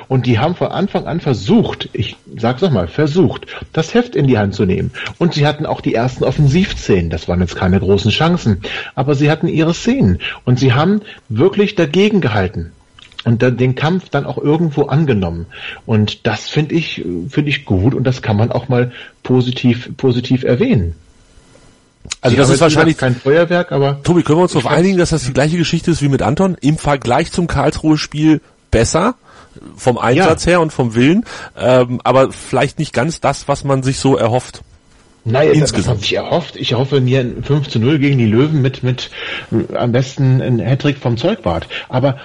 [0.09, 4.38] und die haben von Anfang an versucht, ich sag's nochmal, versucht, das Heft in die
[4.38, 4.90] Hand zu nehmen.
[5.19, 7.11] Und sie hatten auch die ersten Offensivszenen.
[7.11, 8.62] Das waren jetzt keine großen Chancen.
[8.95, 10.19] Aber sie hatten ihre Szenen.
[10.45, 12.73] Und sie haben wirklich dagegen gehalten
[13.25, 15.47] und dann den Kampf dann auch irgendwo angenommen.
[15.85, 18.92] Und das finde ich, finde ich gut und das kann man auch mal
[19.23, 20.95] positiv, positiv erwähnen.
[22.21, 25.25] Also das ist wahrscheinlich kein Feuerwerk, aber Tobi, können wir uns darauf einigen, dass das
[25.25, 26.57] die gleiche Geschichte ist wie mit Anton?
[26.61, 28.40] Im Vergleich zum Karlsruhe-Spiel
[28.71, 29.16] besser,
[29.77, 31.25] vom Einsatz her und vom Willen,
[31.59, 34.62] ähm, aber vielleicht nicht ganz das, was man sich so erhofft.
[35.29, 35.97] Nein, das Insgesamt.
[35.97, 36.57] hat sich erhofft.
[36.57, 39.11] Ich erhoffe mir ein 5 zu 0 gegen die Löwen mit, mit
[39.51, 41.66] äh, am besten ein Hattrick vom Zeugwart.
[41.88, 42.19] Aber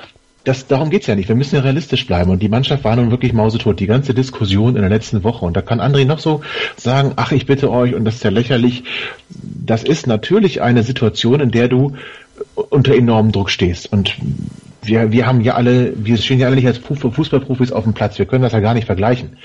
[0.44, 1.28] das, darum geht's ja nicht.
[1.28, 2.30] Wir müssen ja realistisch bleiben.
[2.30, 3.80] Und die Mannschaft war nun wirklich mausetot.
[3.80, 5.46] Die ganze Diskussion in der letzten Woche.
[5.46, 6.42] Und da kann André noch so
[6.78, 8.84] sagen, ach, ich bitte euch, und das ist ja lächerlich.
[9.30, 11.94] Das ist natürlich eine Situation, in der du
[12.56, 13.92] unter enormem Druck stehst.
[13.92, 14.16] Und
[14.84, 18.18] wir, wir haben ja alle, wir stehen ja alle nicht als Fußballprofis auf dem Platz.
[18.18, 19.38] Wir können das ja gar nicht vergleichen.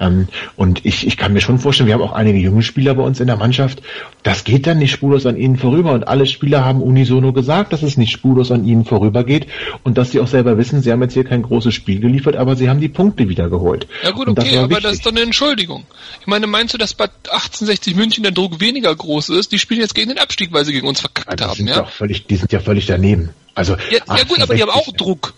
[0.00, 3.02] Ähm, und ich, ich kann mir schon vorstellen, wir haben auch einige junge Spieler bei
[3.02, 3.82] uns in der Mannschaft.
[4.22, 5.92] Das geht dann nicht spurlos an ihnen vorüber.
[5.92, 9.46] Und alle Spieler haben unisono gesagt, dass es nicht spurlos an ihnen vorübergeht
[9.82, 12.54] und dass sie auch selber wissen, sie haben jetzt hier kein großes Spiel geliefert, aber
[12.54, 13.88] sie haben die Punkte wiedergeholt.
[14.02, 15.84] Ja gut, okay, aber das ist doch eine Entschuldigung.
[16.20, 19.52] Ich meine, meinst du, dass bei 1860 München der Druck weniger groß ist?
[19.52, 21.76] Die spielen jetzt gegen den Abstieg, weil sie gegen uns verkackt ja, haben, ja?
[21.76, 23.30] ja völlig, die sind ja völlig daneben.
[23.54, 25.34] Also ja, ja gut, aber die haben auch Druck.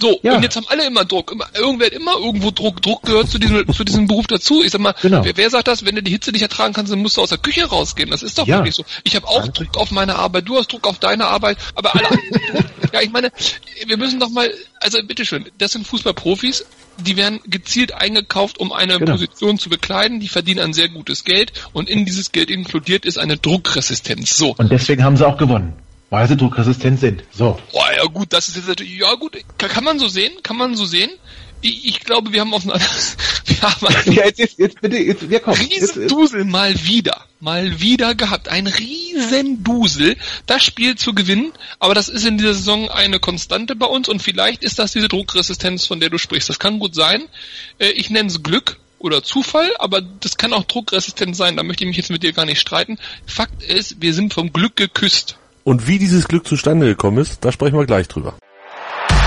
[0.00, 0.34] So, ja.
[0.34, 1.30] und jetzt haben alle immer Druck.
[1.30, 2.80] Immer, irgendwer hat immer irgendwo Druck.
[2.80, 4.62] Druck gehört zu diesem, zu diesem Beruf dazu.
[4.62, 5.22] Ich sag mal, genau.
[5.24, 7.28] wer, wer sagt das, wenn du die Hitze nicht ertragen kannst, dann musst du aus
[7.28, 8.10] der Küche rausgehen.
[8.10, 8.58] Das ist doch ja.
[8.58, 8.84] wirklich so.
[9.04, 12.08] Ich habe auch Druck auf meine Arbeit, du hast Druck auf deine Arbeit, aber alle
[12.92, 13.30] Ja, ich meine,
[13.86, 16.66] wir müssen doch mal, also bitteschön, das sind Fußballprofis,
[16.98, 19.12] die werden gezielt eingekauft, um eine genau.
[19.12, 23.18] Position zu bekleiden, die verdienen ein sehr gutes Geld und in dieses Geld inkludiert ist
[23.18, 24.36] eine Druckresistenz.
[24.36, 24.54] So.
[24.56, 25.74] Und deswegen haben sie auch gewonnen.
[26.10, 27.22] Weil sie druckresistent sind.
[27.30, 27.58] So.
[27.72, 30.74] Boah, ja gut, das ist jetzt natürlich, ja gut, kann, man so sehen, kann man
[30.74, 31.10] so sehen.
[31.62, 32.80] Ich, ich glaube, wir haben auf einer,
[33.46, 35.56] wir haben einen ja, jetzt, jetzt, jetzt bitte, jetzt, wir kommen.
[35.56, 38.48] Riesendusel mal wieder, mal wieder gehabt.
[38.48, 43.86] Ein Riesendusel, das Spiel zu gewinnen, aber das ist in dieser Saison eine Konstante bei
[43.86, 46.48] uns und vielleicht ist das diese Druckresistenz, von der du sprichst.
[46.48, 47.22] Das kann gut sein.
[47.78, 51.84] Äh, ich nenne es Glück, oder Zufall, aber das kann auch druckresistent sein, da möchte
[51.84, 52.98] ich mich jetzt mit dir gar nicht streiten.
[53.26, 55.38] Fakt ist, wir sind vom Glück geküsst.
[55.64, 58.34] Und wie dieses Glück zustande gekommen ist, da sprechen wir gleich drüber.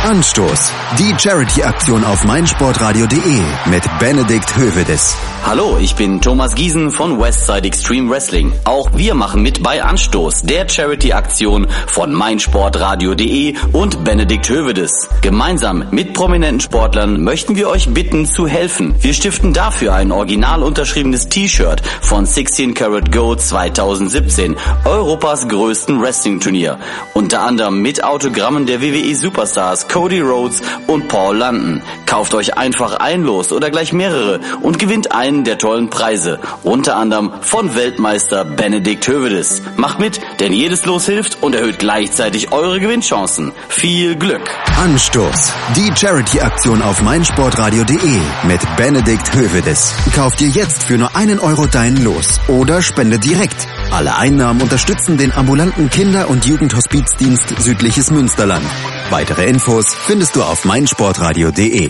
[0.03, 0.73] Anstoß.
[0.99, 5.15] Die Charity-Aktion auf meinsportradio.de mit Benedikt Hövedes.
[5.45, 8.51] Hallo, ich bin Thomas Giesen von Westside Extreme Wrestling.
[8.65, 15.09] Auch wir machen mit bei Anstoß, der Charity-Aktion von meinsportradio.de und Benedikt Hövedes.
[15.21, 18.95] Gemeinsam mit prominenten Sportlern möchten wir euch bitten zu helfen.
[18.99, 26.77] Wir stiften dafür ein original unterschriebenes T-Shirt von 16 Karat Gold 2017, Europas größten Wrestling-Turnier.
[27.13, 31.83] Unter anderem mit Autogrammen der WWE Superstars Cody Rhodes und Paul London.
[32.07, 36.39] Kauft euch einfach ein Los oder gleich mehrere und gewinnt einen der tollen Preise.
[36.63, 39.61] Unter anderem von Weltmeister Benedikt Hövedes.
[39.77, 43.51] Macht mit, denn jedes Los hilft und erhöht gleichzeitig eure Gewinnchancen.
[43.69, 44.49] Viel Glück!
[44.83, 45.53] Anstoß.
[45.75, 49.93] Die Charity-Aktion auf meinsportradio.de mit Benedikt Hövedes.
[50.15, 53.67] Kauft ihr jetzt für nur einen Euro dein Los oder spende direkt.
[53.91, 58.65] Alle Einnahmen unterstützen den ambulanten Kinder- und Jugendhospizdienst Südliches Münsterland.
[59.11, 61.89] Weitere Infos findest du auf meinsportradio.de.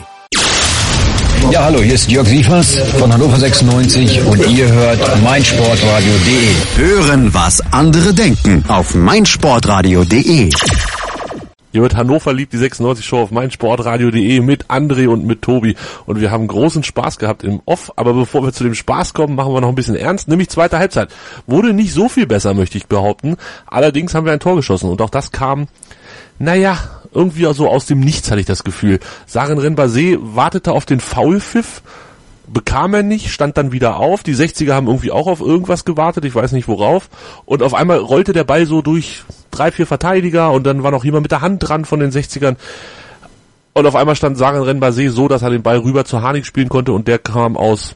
[1.51, 6.55] Ja, hallo, hier ist Jörg Sievers von Hannover 96 und ihr hört meinsportradio.de.
[6.77, 10.49] Hören, was andere denken auf meinsportradio.de.
[11.73, 15.75] Hier wird Hannover liebt die 96 Show auf meinsportradio.de mit André und mit Tobi.
[16.05, 17.91] Und wir haben großen Spaß gehabt im Off.
[17.95, 20.27] Aber bevor wir zu dem Spaß kommen, machen wir noch ein bisschen ernst.
[20.27, 21.09] Nämlich zweite Halbzeit.
[21.47, 23.37] Wurde nicht so viel besser, möchte ich behaupten.
[23.65, 24.89] Allerdings haben wir ein Tor geschossen.
[24.89, 25.67] Und auch das kam,
[26.37, 26.77] naja,
[27.13, 28.99] irgendwie so aus dem Nichts hatte ich das Gefühl.
[29.25, 31.81] Sarin Renbase wartete auf den Foulpfiff
[32.47, 34.23] bekam er nicht, stand dann wieder auf.
[34.23, 37.09] Die 60er haben irgendwie auch auf irgendwas gewartet, ich weiß nicht worauf.
[37.45, 41.05] Und auf einmal rollte der Ball so durch drei, vier Verteidiger und dann war noch
[41.05, 42.55] jemand mit der Hand dran von den 60ern.
[43.73, 46.69] Und auf einmal stand Sagan Renbase so, dass er den Ball rüber zu Hanik spielen
[46.69, 47.95] konnte und der kam aus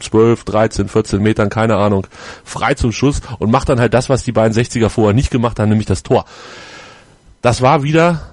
[0.00, 2.06] 12, 13, 14 Metern, keine Ahnung,
[2.44, 5.58] frei zum Schuss und macht dann halt das, was die beiden 60er vorher nicht gemacht
[5.58, 6.24] haben, nämlich das Tor.
[7.42, 8.28] Das war wieder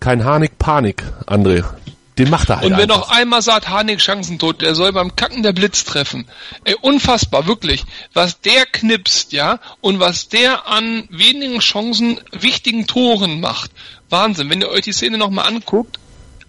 [0.00, 1.64] kein Hanik-Panik, André.
[2.18, 2.70] Den macht er halt.
[2.70, 6.26] Und wenn noch einmal sagt Hanik Chancentod, der soll beim Kacken der Blitz treffen.
[6.64, 7.84] Ey, unfassbar, wirklich.
[8.12, 13.70] Was der knipst, ja, und was der an wenigen Chancen wichtigen Toren macht.
[14.10, 14.50] Wahnsinn.
[14.50, 15.98] Wenn ihr euch die Szene nochmal anguckt,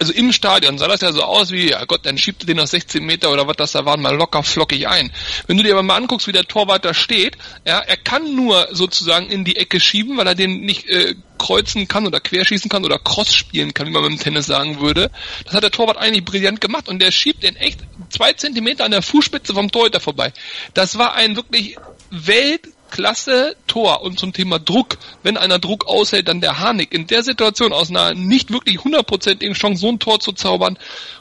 [0.04, 2.60] also im Stadion sah das ja so aus wie, ja Gott, dann schiebt er den
[2.60, 5.14] aus 16 Meter oder was das da waren, mal locker flockig ein.
[5.48, 8.68] Wenn du dir aber mal anguckst, wie der Torwart da steht, ja, er kann nur
[8.72, 12.84] sozusagen in die Ecke schieben, weil er den nicht äh, kreuzen kann oder querschießen kann
[12.84, 15.10] oder cross spielen kann, wie man beim Tennis sagen würde.
[15.46, 18.92] Das hat der Torwart eigentlich brillant gemacht und der schiebt den echt zwei Zentimeter an
[18.92, 20.34] der Fußspitze vom Torhüter vorbei.
[20.74, 21.78] Das war ein wirklich
[22.10, 24.04] Welt klasse Tor.
[24.04, 26.94] Und zum Thema Druck, wenn einer Druck aushält, dann der Harnik.
[26.94, 30.78] In der Situation aus einer nicht wirklich hundertprozentigen Chance so ein Tor zu zaubern,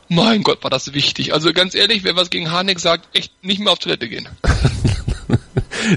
[0.09, 1.33] mein Gott, war das wichtig.
[1.33, 4.29] Also ganz ehrlich, wer was gegen Harnik sagt, echt nicht mehr auf Toilette gehen.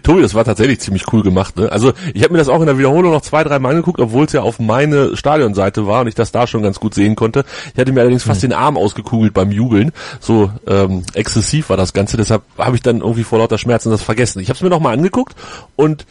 [0.03, 1.57] Tobi, das war tatsächlich ziemlich cool gemacht.
[1.57, 1.71] Ne?
[1.71, 4.25] Also ich habe mir das auch in der Wiederholung noch zwei, drei Mal angeguckt, obwohl
[4.25, 7.45] es ja auf meine Stadionseite war und ich das da schon ganz gut sehen konnte.
[7.73, 8.49] Ich hatte mir allerdings fast mhm.
[8.49, 9.91] den Arm ausgekugelt beim Jubeln.
[10.19, 12.17] So ähm, exzessiv war das Ganze.
[12.17, 14.39] Deshalb habe ich dann irgendwie vor lauter Schmerzen das vergessen.
[14.39, 15.35] Ich habe es mir noch mal angeguckt
[15.75, 16.05] und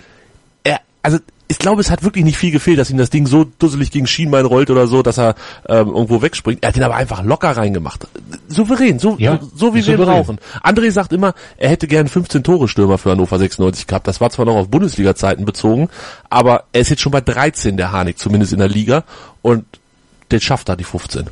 [0.63, 3.45] er, also ich glaube, es hat wirklich nicht viel gefehlt, dass ihm das Ding so
[3.45, 5.35] dusselig gegen Schienbein rollt oder so, dass er
[5.69, 6.63] ähm, irgendwo wegspringt.
[6.63, 8.07] Er hat ihn aber einfach locker reingemacht.
[8.49, 10.15] Souverän, so, Ja, so, so wie wir ihn souverän.
[10.25, 10.39] brauchen.
[10.63, 14.09] André sagt immer, er hätte gern 15 Tore Stürmer für Hannover 96 gehabt.
[14.09, 15.91] Das war zwar noch auf Bundesliga-Zeiten bezogen,
[16.31, 19.05] aber er ist jetzt schon bei 13, der Harnik, zumindest in der Liga.
[19.43, 19.65] Und
[20.31, 21.27] der schafft da die 15.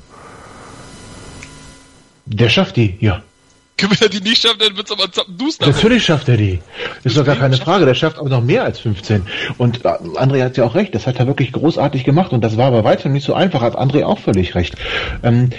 [2.27, 3.23] Der schafft die, ja.
[3.91, 5.67] Wenn er die nicht schafft, dann wird's aber zappenduster.
[5.67, 6.61] Natürlich schafft er die.
[7.05, 7.85] Ist doch gar keine Frage.
[7.85, 9.23] Der schafft aber noch mehr als 15.
[9.59, 10.95] Und äh, André hat ja auch recht.
[10.95, 12.33] Das hat er wirklich großartig gemacht.
[12.33, 13.61] Und das war bei weitem nicht so einfach.
[13.61, 14.77] Hat André auch völlig recht.
[15.23, 15.51] Ähm,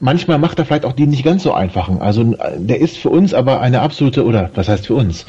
[0.00, 2.00] manchmal macht er vielleicht auch die nicht ganz so einfachen.
[2.00, 5.26] Also äh, der ist für uns aber eine absolute, oder was heißt für uns?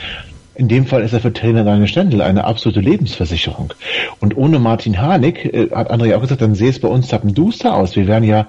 [0.56, 3.74] In dem Fall ist er für Trainer Daniel Stendel eine absolute Lebensversicherung.
[4.20, 7.74] Und ohne Martin Harnik, äh, hat André auch gesagt, dann sähe es bei uns zappenduster
[7.74, 7.96] aus.
[7.96, 8.48] Wir wären ja,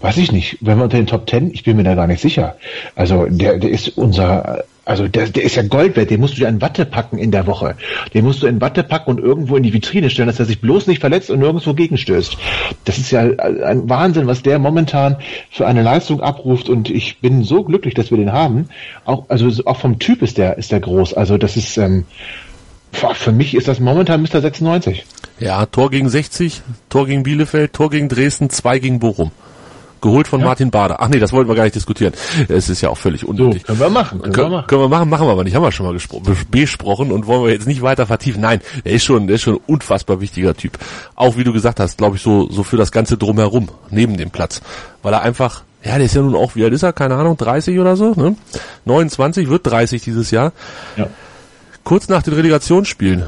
[0.00, 2.20] weiß ich nicht, wenn wir unter den Top Ten, ich bin mir da gar nicht
[2.20, 2.56] sicher.
[2.94, 6.42] Also der, der ist unser, also der, der ist ja Gold wert, den musst du
[6.42, 7.74] ja in Watte packen in der Woche.
[8.14, 10.60] Den musst du in Watte packen und irgendwo in die Vitrine stellen, dass er sich
[10.60, 12.36] bloß nicht verletzt und nirgendwo gegenstößt.
[12.84, 15.16] Das ist ja ein Wahnsinn, was der momentan
[15.50, 18.68] für eine Leistung abruft und ich bin so glücklich, dass wir den haben.
[19.04, 21.14] Auch, also auch vom Typ ist der, ist der groß.
[21.14, 22.04] Also das ist, ähm,
[22.92, 24.40] für mich ist das momentan Mr.
[24.40, 25.04] 96.
[25.40, 29.30] Ja, Tor gegen 60, Tor gegen Bielefeld, Tor gegen Dresden, zwei gegen Bochum.
[30.00, 30.96] Geholt von Martin Bader.
[31.00, 32.12] Ach nee, das wollten wir gar nicht diskutieren.
[32.48, 33.64] Es ist ja auch völlig So, unnötig.
[33.64, 34.66] können wir machen, können wir Können, machen.
[34.66, 35.54] können wir machen, machen wir aber nicht.
[35.54, 35.98] Haben wir schon mal
[36.50, 38.40] besprochen und wollen wir jetzt nicht weiter vertiefen.
[38.40, 40.78] Nein, der ist schon, der ist schon ein unfassbar wichtiger Typ.
[41.14, 44.30] Auch wie du gesagt hast, glaube ich, so, so für das Ganze drumherum, neben dem
[44.30, 44.60] Platz.
[45.02, 46.92] Weil er einfach, ja, der ist ja nun auch, wie alt ist er?
[46.92, 48.36] Keine Ahnung, 30 oder so, ne?
[48.84, 50.52] 29, wird 30 dieses Jahr.
[50.96, 51.06] Ja.
[51.84, 53.24] Kurz nach den Relegationsspielen.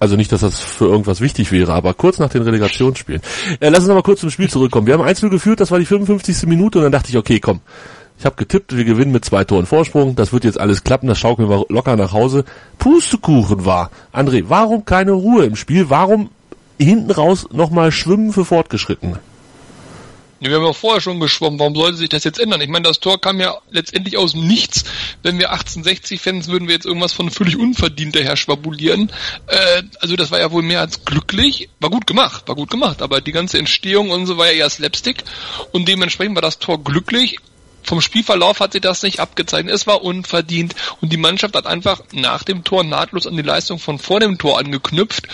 [0.00, 3.20] Also nicht, dass das für irgendwas wichtig wäre, aber kurz nach den Relegationsspielen.
[3.60, 4.86] Äh, lass uns noch mal kurz zum Spiel zurückkommen.
[4.86, 6.46] Wir haben 1 geführt, das war die 55.
[6.46, 7.60] Minute und dann dachte ich, okay, komm.
[8.18, 10.16] Ich habe getippt, wir gewinnen mit zwei Toren Vorsprung.
[10.16, 12.44] Das wird jetzt alles klappen, das schaukeln wir locker nach Hause.
[12.78, 13.90] Pustekuchen war.
[14.12, 15.90] André, warum keine Ruhe im Spiel?
[15.90, 16.30] Warum
[16.78, 19.20] hinten raus nochmal schwimmen für Fortgeschrittene?
[20.40, 22.62] Wir haben ja vorher schon geschwommen, warum sollte sich das jetzt ändern?
[22.62, 24.84] Ich meine, das Tor kam ja letztendlich aus dem Nichts.
[25.22, 29.12] Wenn wir 1860-Fans würden wir jetzt irgendwas von völlig unverdient daher schwabulieren.
[29.48, 31.68] Äh, also das war ja wohl mehr als glücklich.
[31.78, 34.70] War gut gemacht, war gut gemacht, aber die ganze Entstehung und so war ja eher
[34.70, 35.24] Slapstick
[35.72, 37.36] und dementsprechend war das Tor glücklich.
[37.82, 39.74] Vom Spielverlauf hat sich das nicht abgezeichnet.
[39.74, 43.78] Es war unverdient und die Mannschaft hat einfach nach dem Tor nahtlos an die Leistung
[43.78, 45.26] von vor dem Tor angeknüpft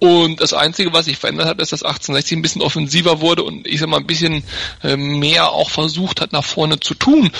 [0.00, 3.66] und das Einzige, was sich verändert hat, ist, dass 1860 ein bisschen offensiver wurde und
[3.66, 4.44] ich sag mal ein bisschen
[4.84, 7.30] äh, mehr auch versucht hat, nach vorne zu tun.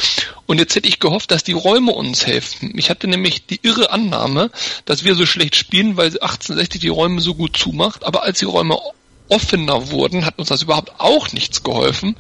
[0.47, 2.73] Und jetzt hätte ich gehofft, dass die Räume uns helfen.
[2.77, 4.51] Ich hatte nämlich die irre Annahme,
[4.87, 8.47] dass wir so schlecht spielen, weil 1860 die Räume so gut zumacht, aber als die
[8.47, 8.79] Räume
[9.29, 12.17] offener wurden, hat uns das überhaupt auch nichts geholfen.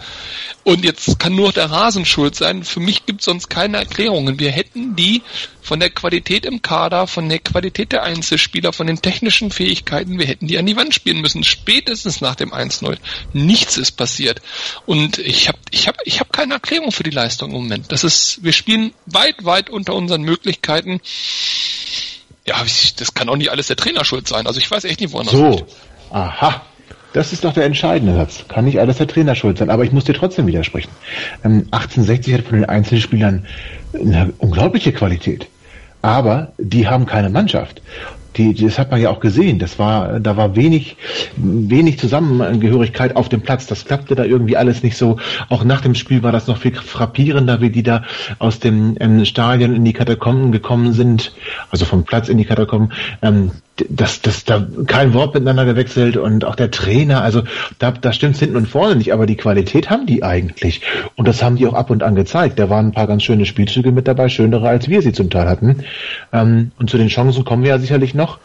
[0.64, 2.64] Und jetzt kann nur der Rasen schuld sein.
[2.64, 4.38] Für mich gibt es sonst keine Erklärungen.
[4.38, 5.22] Wir hätten die
[5.62, 10.26] von der Qualität im Kader, von der Qualität der Einzelspieler, von den technischen Fähigkeiten, wir
[10.26, 11.44] hätten die an die Wand spielen müssen.
[11.44, 12.96] Spätestens nach dem 1-0.
[13.32, 14.40] Nichts ist passiert.
[14.86, 17.92] Und ich habe ich hab, ich hab keine Erklärung für die Leistung im Moment.
[17.92, 21.00] Das ist, wir spielen weit, weit unter unseren Möglichkeiten.
[22.46, 22.64] Ja,
[22.96, 24.46] das kann auch nicht alles der Trainer schuld sein.
[24.46, 25.64] Also ich weiß echt nicht, woran das So, liegt.
[26.10, 26.62] aha.
[27.12, 28.44] Das ist doch der entscheidende Satz.
[28.48, 30.90] Kann nicht alles der Trainer schuld sein, aber ich muss dir trotzdem widersprechen.
[31.44, 33.46] Ähm, 1860 hat von den Einzelspielern
[33.94, 35.48] eine unglaubliche Qualität.
[36.02, 37.82] Aber die haben keine Mannschaft.
[38.36, 39.58] Die, das hat man ja auch gesehen.
[39.58, 40.96] Das war, da war wenig,
[41.36, 43.66] wenig Zusammengehörigkeit auf dem Platz.
[43.66, 45.16] Das klappte da irgendwie alles nicht so.
[45.48, 48.04] Auch nach dem Spiel war das noch viel frappierender, wie die da
[48.38, 51.32] aus dem ähm, Stadion in die Katakomben gekommen sind.
[51.70, 52.92] Also vom Platz in die Katakomben.
[53.22, 53.50] Ähm,
[53.88, 57.42] das, das, da kein Wort miteinander gewechselt und auch der Trainer, also
[57.78, 60.82] da, da stimmt's hinten und vorne nicht, aber die Qualität haben die eigentlich.
[61.16, 62.58] Und das haben die auch ab und an gezeigt.
[62.58, 65.48] Da waren ein paar ganz schöne Spielzüge mit dabei, schönere als wir sie zum Teil
[65.48, 65.84] hatten.
[66.32, 68.38] Ähm, und zu den Chancen kommen wir ja sicherlich noch.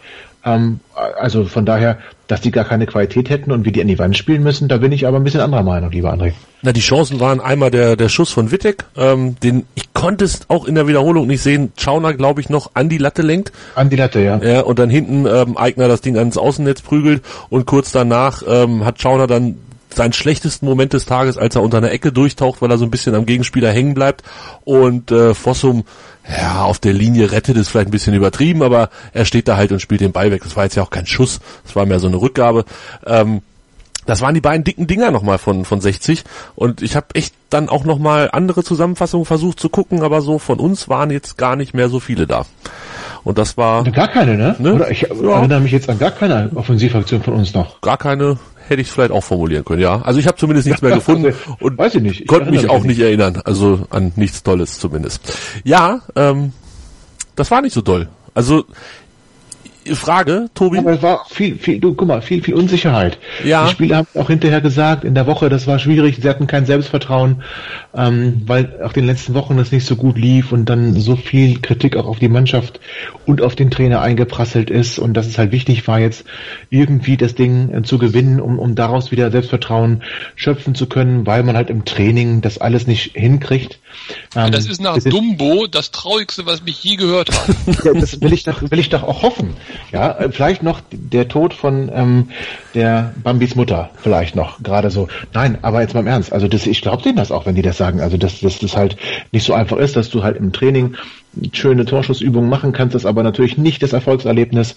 [0.45, 0.79] Ähm,
[1.19, 4.17] also von daher, dass die gar keine Qualität hätten und wir die an die Wand
[4.17, 6.33] spielen müssen, da bin ich aber ein bisschen anderer Meinung, lieber André.
[6.61, 10.49] Na, die Chancen waren einmal der, der Schuss von Wittek, ähm, den ich konnte es
[10.49, 11.71] auch in der Wiederholung nicht sehen.
[11.77, 13.51] Schauner, glaube ich, noch an die Latte lenkt.
[13.75, 14.37] An die Latte, ja.
[14.37, 18.85] Ja, und dann hinten ähm, Eigner das Ding ans Außennetz prügelt und kurz danach ähm,
[18.85, 19.57] hat Schauner dann
[19.95, 22.91] seinen schlechtesten Moment des Tages, als er unter einer Ecke durchtaucht, weil er so ein
[22.91, 24.23] bisschen am Gegenspieler hängen bleibt
[24.63, 25.83] und äh, Fossum
[26.39, 29.71] ja, auf der Linie rettet ist vielleicht ein bisschen übertrieben, aber er steht da halt
[29.73, 30.41] und spielt den Ball weg.
[30.43, 32.63] Das war jetzt ja auch kein Schuss, das war mehr so eine Rückgabe.
[33.05, 33.41] Ähm,
[34.05, 36.23] das waren die beiden dicken Dinger nochmal von, von 60
[36.55, 40.59] und ich habe echt dann auch nochmal andere Zusammenfassungen versucht zu gucken, aber so von
[40.59, 42.45] uns waren jetzt gar nicht mehr so viele da.
[43.23, 44.55] Und das war Gar keine, ne?
[44.59, 44.73] Ne?
[44.73, 45.37] Oder ich Ja.
[45.37, 47.79] erinnere mich jetzt an gar keine Offensivaktion von uns noch.
[47.79, 50.01] gar keine, hätte ich vielleicht auch formulieren können, ja.
[50.01, 52.21] Also ich habe zumindest nichts mehr gefunden und weiß ich nicht.
[52.21, 55.37] Ich konnte mich auch nicht erinnern, also an nichts Tolles zumindest.
[55.63, 56.53] Ja, ähm,
[57.35, 58.09] das war nicht so doll.
[58.33, 58.65] Also
[59.95, 60.77] Frage, Tobi?
[60.79, 63.17] Aber es war viel, viel, du, guck mal, viel, viel Unsicherheit.
[63.43, 63.65] Ja.
[63.65, 66.65] Die Spieler haben auch hinterher gesagt, in der Woche, das war schwierig, sie hatten kein
[66.65, 67.43] Selbstvertrauen,
[67.95, 71.15] ähm, weil auch in den letzten Wochen das nicht so gut lief und dann so
[71.15, 72.79] viel Kritik auch auf die Mannschaft
[73.25, 76.25] und auf den Trainer eingeprasselt ist und dass es halt wichtig war, jetzt
[76.69, 80.03] irgendwie das Ding äh, zu gewinnen, um, um daraus wieder Selbstvertrauen
[80.35, 83.79] schöpfen zu können, weil man halt im Training das alles nicht hinkriegt.
[84.35, 87.53] Ähm, Das ist nach es Dumbo das Traurigste, was ich je gehört habe.
[87.85, 89.55] ja, das will ich doch, will ich doch auch hoffen.
[89.91, 92.29] Ja, äh, vielleicht noch der Tod von ähm,
[92.73, 95.07] der Bambis Mutter, vielleicht noch, gerade so.
[95.33, 96.33] Nein, aber jetzt mal im Ernst.
[96.33, 98.01] Also das, ich glaube denen das auch, wenn die das sagen.
[98.01, 98.97] Also dass, dass das halt
[99.31, 100.95] nicht so einfach ist, dass du halt im Training
[101.51, 104.75] schöne Torschussübungen machen kannst, das aber natürlich nicht das Erfolgserlebnis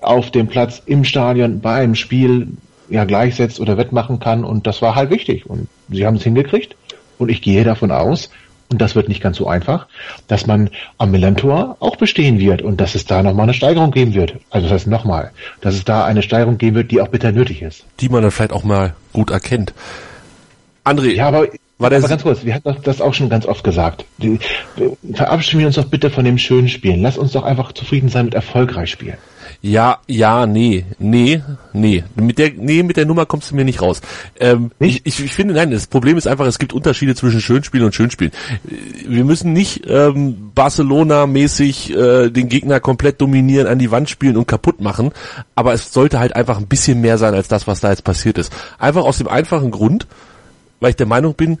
[0.00, 2.48] auf dem Platz im Stadion bei einem Spiel
[2.88, 4.44] ja gleichsetzt oder wettmachen kann.
[4.44, 5.46] Und das war halt wichtig.
[5.46, 6.76] Und sie haben es hingekriegt.
[7.18, 8.30] Und ich gehe davon aus,
[8.70, 9.88] und das wird nicht ganz so einfach,
[10.28, 14.14] dass man am Millantor auch bestehen wird und dass es da nochmal eine Steigerung geben
[14.14, 14.34] wird.
[14.48, 17.62] Also das heißt nochmal, dass es da eine Steigerung geben wird, die auch bitter nötig
[17.62, 17.84] ist.
[17.98, 19.74] Die man dann vielleicht auch mal gut erkennt.
[20.84, 23.64] André, Ja, aber, War der aber ganz kurz, wir hatten das auch schon ganz oft
[23.64, 24.04] gesagt.
[25.14, 27.02] Verabschieden wir uns doch bitte von dem schönen Spielen.
[27.02, 29.18] Lass uns doch einfach zufrieden sein mit erfolgreich spielen.
[29.62, 31.42] Ja, ja, nee, nee,
[31.74, 32.02] nee.
[32.14, 34.00] Mit der, nee, mit der Nummer kommst du mir nicht raus.
[34.38, 35.06] Ähm, Nicht?
[35.06, 37.94] Ich, ich, ich finde, nein, das Problem ist einfach, es gibt Unterschiede zwischen Schönspielen und
[37.94, 38.32] Schönspielen.
[39.06, 44.48] Wir müssen nicht ähm, Barcelona-mäßig äh, den Gegner komplett dominieren, an die Wand spielen und
[44.48, 45.10] kaputt machen,
[45.54, 48.38] aber es sollte halt einfach ein bisschen mehr sein als das, was da jetzt passiert
[48.38, 48.50] ist.
[48.78, 50.06] Einfach aus dem einfachen Grund,
[50.80, 51.58] weil ich der Meinung bin,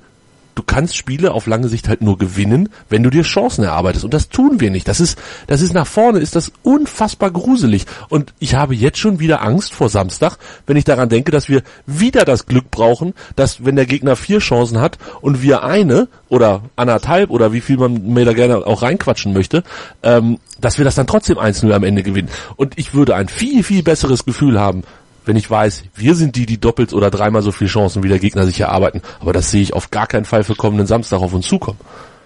[0.54, 4.04] du kannst Spiele auf lange Sicht halt nur gewinnen, wenn du dir Chancen erarbeitest.
[4.04, 4.88] Und das tun wir nicht.
[4.88, 7.86] Das ist, das ist nach vorne, ist das unfassbar gruselig.
[8.08, 10.36] Und ich habe jetzt schon wieder Angst vor Samstag,
[10.66, 14.38] wenn ich daran denke, dass wir wieder das Glück brauchen, dass wenn der Gegner vier
[14.38, 18.82] Chancen hat und wir eine oder anderthalb oder wie viel man mir da gerne auch
[18.82, 19.62] reinquatschen möchte,
[20.02, 22.28] ähm, dass wir das dann trotzdem 1-0 am Ende gewinnen.
[22.56, 24.82] Und ich würde ein viel, viel besseres Gefühl haben,
[25.30, 28.18] wenn ich weiß, wir sind die, die doppelt oder dreimal so viele Chancen wie der
[28.18, 29.00] Gegner sich erarbeiten.
[29.20, 31.78] Aber das sehe ich auf gar keinen Fall für kommenden Samstag auf uns zukommen.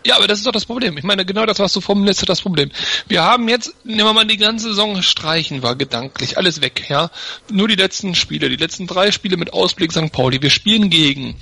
[0.07, 0.97] Ja, aber das ist doch das Problem.
[0.97, 2.71] Ich meine, genau das, was du formulierst, ist das Problem.
[3.07, 7.11] Wir haben jetzt, nehmen wir mal die ganze Saison streichen war gedanklich, alles weg, ja.
[7.51, 10.11] Nur die letzten Spiele, die letzten drei Spiele mit Ausblick St.
[10.11, 10.41] Pauli.
[10.41, 11.37] Wir spielen gegen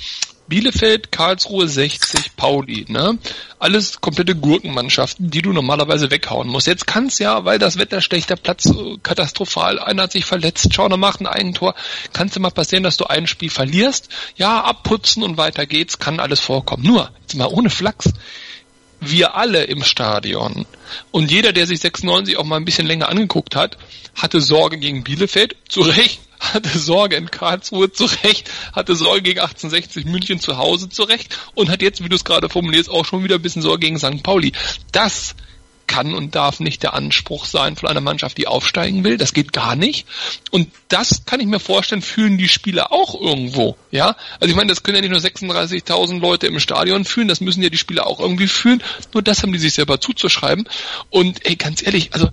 [0.49, 3.19] Bielefeld, Karlsruhe 60, Pauli, ne?
[3.59, 6.67] Alles komplette Gurkenmannschaften, die du normalerweise weghauen musst.
[6.67, 10.75] Jetzt kann's ja, weil das Wetter schlecht, der Platz äh, katastrophal, einer hat sich verletzt,
[10.75, 11.75] Schauner macht ein Eigentor,
[12.13, 14.09] kann's ja mal passieren, dass du ein Spiel verlierst.
[14.37, 16.85] Ja, abputzen und weiter geht's, kann alles vorkommen.
[16.85, 18.13] Nur, jetzt mal ohne Flachs
[19.03, 20.67] wir alle im Stadion
[21.11, 23.77] und jeder, der sich 96 auch mal ein bisschen länger angeguckt hat,
[24.15, 29.41] hatte Sorge gegen Bielefeld, zu Recht, hatte Sorge in Karlsruhe, zu Recht, hatte Sorge gegen
[29.41, 33.05] 1860 München zu Hause, zu Recht und hat jetzt, wie du es gerade formulierst, auch
[33.05, 34.23] schon wieder ein bisschen Sorge gegen St.
[34.23, 34.53] Pauli.
[34.93, 35.35] Das
[35.93, 39.19] kann und darf nicht der Anspruch sein von einer Mannschaft, die aufsteigen will.
[39.19, 40.07] Das geht gar nicht.
[40.51, 43.77] Und das kann ich mir vorstellen, fühlen die Spieler auch irgendwo.
[43.91, 47.43] Ja, also ich meine, das können ja nicht nur 36.000 Leute im Stadion fühlen, das
[47.43, 48.83] müssen ja die Spieler auch irgendwie fühlen.
[49.13, 50.67] Nur das haben die sich selber zuzuschreiben.
[51.11, 52.31] Und ey, ganz ehrlich, also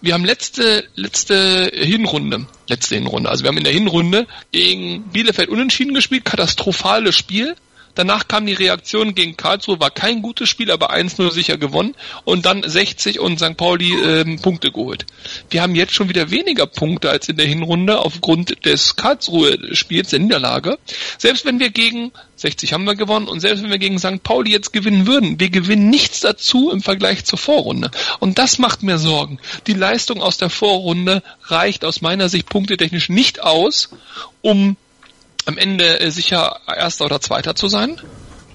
[0.00, 3.28] wir haben letzte letzte Hinrunde, letzte Hinrunde.
[3.28, 7.56] Also wir haben in der Hinrunde gegen Bielefeld unentschieden gespielt, katastrophales Spiel.
[8.00, 12.46] Danach kam die Reaktion gegen Karlsruhe, war kein gutes Spiel, aber 1-0 sicher gewonnen und
[12.46, 13.58] dann 60 und St.
[13.58, 15.04] Pauli ähm, Punkte geholt.
[15.50, 20.20] Wir haben jetzt schon wieder weniger Punkte als in der Hinrunde aufgrund des Karlsruhe-Spiels, der
[20.20, 20.78] Niederlage.
[21.18, 24.22] Selbst wenn wir gegen 60 haben wir gewonnen und selbst wenn wir gegen St.
[24.22, 27.90] Pauli jetzt gewinnen würden, wir gewinnen nichts dazu im Vergleich zur Vorrunde.
[28.18, 29.38] Und das macht mir Sorgen.
[29.66, 33.90] Die Leistung aus der Vorrunde reicht aus meiner Sicht punktetechnisch nicht aus,
[34.40, 34.78] um
[35.46, 38.00] am Ende äh, sicher Erster oder Zweiter zu sein.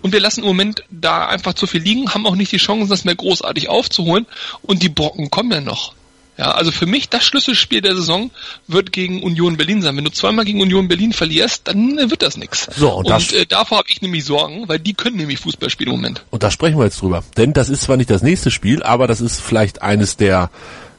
[0.01, 2.89] Und wir lassen im Moment da einfach zu viel liegen, haben auch nicht die Chancen,
[2.89, 4.27] das mehr großartig aufzuholen.
[4.61, 5.93] Und die Brocken kommen ja noch.
[6.37, 8.29] Ja, also für mich das Schlüsselspiel der Saison
[8.67, 9.95] wird gegen Union Berlin sein.
[9.95, 12.67] Wenn du zweimal gegen Union Berlin verlierst, dann wird das nichts.
[12.75, 15.69] So, und und das- äh, davor habe ich nämlich Sorgen, weil die können nämlich Fußball
[15.69, 16.25] spielen im Moment.
[16.31, 17.23] Und da sprechen wir jetzt drüber.
[17.37, 20.49] Denn das ist zwar nicht das nächste Spiel, aber das ist vielleicht eines der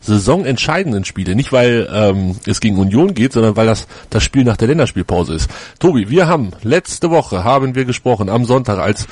[0.00, 1.34] saisonentscheidenden Spiele.
[1.34, 5.34] Nicht, weil ähm, es gegen Union geht, sondern weil das das Spiel nach der Länderspielpause
[5.34, 5.50] ist.
[5.80, 9.06] Tobi, wir haben letzte Woche, haben wir gesprochen, am Sonntag, als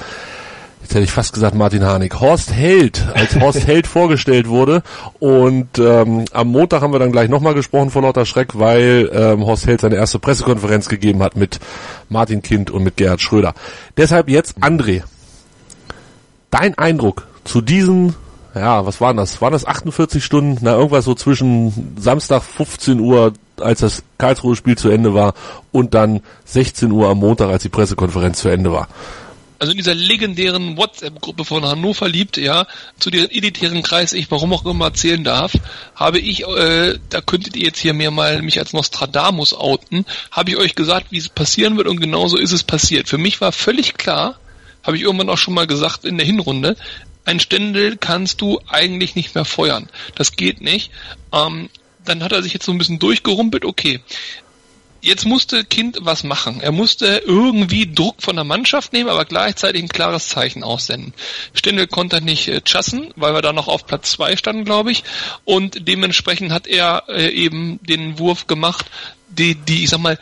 [0.85, 4.83] jetzt hätte ich fast gesagt Martin Harnik, Horst Held, als Horst Held vorgestellt wurde.
[5.19, 9.47] Und ähm, am Montag haben wir dann gleich nochmal gesprochen vor lauter Schreck, weil ähm,
[9.47, 11.59] Horst Held seine erste Pressekonferenz gegeben hat mit
[12.11, 13.55] Martin Kind und mit Gerhard Schröder.
[13.97, 15.03] Deshalb jetzt André.
[16.51, 18.15] Dein Eindruck zu diesen,
[18.55, 19.41] ja, was waren das?
[19.41, 20.59] Waren das 48 Stunden?
[20.61, 25.33] Na, irgendwas so zwischen Samstag 15 Uhr, als das Karlsruhe-Spiel zu Ende war,
[25.73, 28.89] und dann 16 Uhr am Montag, als die Pressekonferenz zu Ende war.
[29.65, 32.67] Also in dieser legendären WhatsApp-Gruppe von Hannover liebt, ja,
[32.99, 35.53] zu deren elitären Kreis ich warum auch immer erzählen darf,
[35.95, 40.51] habe ich, äh, da könntet ihr jetzt hier mir mal mich als Nostradamus outen, habe
[40.51, 43.09] ich euch gesagt, wie es passieren wird und genauso ist es passiert.
[43.09, 44.39] Für mich war völlig klar,
[44.83, 46.77] habe ich irgendwann auch schon mal gesagt in der Hinrunde,
[47.25, 49.89] ein Ständel kannst du eigentlich nicht mehr feuern.
[50.15, 50.91] Das geht nicht.
[51.33, 51.71] Ähm,
[52.05, 54.03] dann hat er sich jetzt so ein bisschen durchgerumpelt, okay.
[55.05, 56.63] Jetzt musste Kind was machen.
[56.63, 61.13] Er musste irgendwie Druck von der Mannschaft nehmen, aber gleichzeitig ein klares Zeichen aussenden.
[61.53, 65.05] Stendel konnte nicht äh, chassen, weil wir da noch auf Platz zwei standen, glaube ich.
[65.45, 68.87] Und dementsprechend hat er äh, eben den Wurf gemacht,
[69.29, 70.19] die, die, ich sag mal,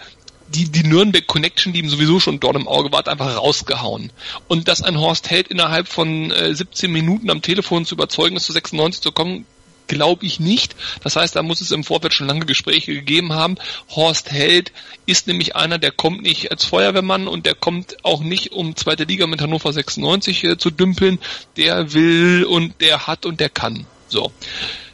[0.49, 4.11] die, die Nürnberg Connection, die ihm sowieso schon dort im Auge war, hat einfach rausgehauen.
[4.49, 8.47] Und dass ein Horst Held innerhalb von äh, 17 Minuten am Telefon zu überzeugen ist,
[8.47, 9.47] zu 96 zu kommen,
[9.93, 10.75] glaube ich nicht.
[11.03, 13.57] Das heißt, da muss es im Vorfeld schon lange Gespräche gegeben haben.
[13.91, 14.73] Horst Held
[15.05, 19.05] ist nämlich einer, der kommt nicht als Feuerwehrmann und der kommt auch nicht, um zweite
[19.05, 21.19] Liga mit Hannover 96 äh, zu dümpeln.
[21.59, 23.87] Der will und der hat und der kann.
[24.09, 24.33] So.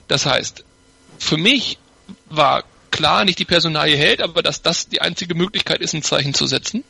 [0.08, 0.64] Das heißt,
[1.18, 1.78] für mich
[2.28, 6.34] war klar, nicht die Personalie hält, aber dass das die einzige Möglichkeit ist, ein Zeichen
[6.34, 6.84] zu setzen.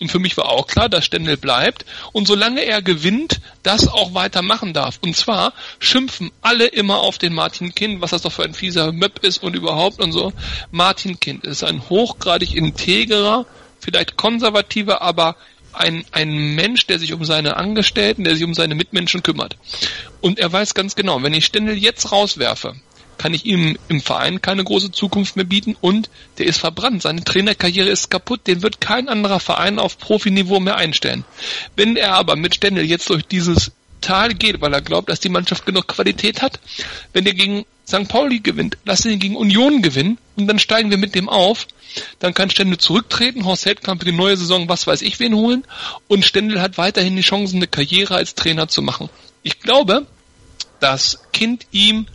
[0.00, 4.14] Und für mich war auch klar, dass Stendel bleibt und solange er gewinnt, das auch
[4.14, 4.98] weitermachen darf.
[5.02, 8.92] Und zwar schimpfen alle immer auf den Martin Kind, was das doch für ein fieser
[8.92, 10.32] Möb ist und überhaupt und so.
[10.70, 13.46] Martin Kind ist ein hochgradig integrer,
[13.80, 15.36] vielleicht konservativer, aber
[15.72, 19.56] ein, ein Mensch, der sich um seine Angestellten, der sich um seine Mitmenschen kümmert.
[20.20, 22.74] Und er weiß ganz genau, wenn ich Stendel jetzt rauswerfe,
[23.20, 26.08] kann ich ihm im Verein keine große Zukunft mehr bieten und
[26.38, 27.02] der ist verbrannt.
[27.02, 28.46] Seine Trainerkarriere ist kaputt.
[28.46, 31.26] Den wird kein anderer Verein auf Profiniveau mehr einstellen.
[31.76, 35.28] Wenn er aber mit Stendel jetzt durch dieses Tal geht, weil er glaubt, dass die
[35.28, 36.60] Mannschaft genug Qualität hat,
[37.12, 38.08] wenn er gegen St.
[38.08, 41.68] Pauli gewinnt, lass ihn gegen Union gewinnen und dann steigen wir mit dem auf,
[42.20, 45.34] dann kann Stendel zurücktreten, Horst Held kann für die neue Saison was weiß ich wen
[45.34, 45.64] holen
[46.08, 49.10] und Stendel hat weiterhin die Chance, eine Karriere als Trainer zu machen.
[49.42, 50.06] Ich glaube,
[50.78, 52.06] dass Kind ihm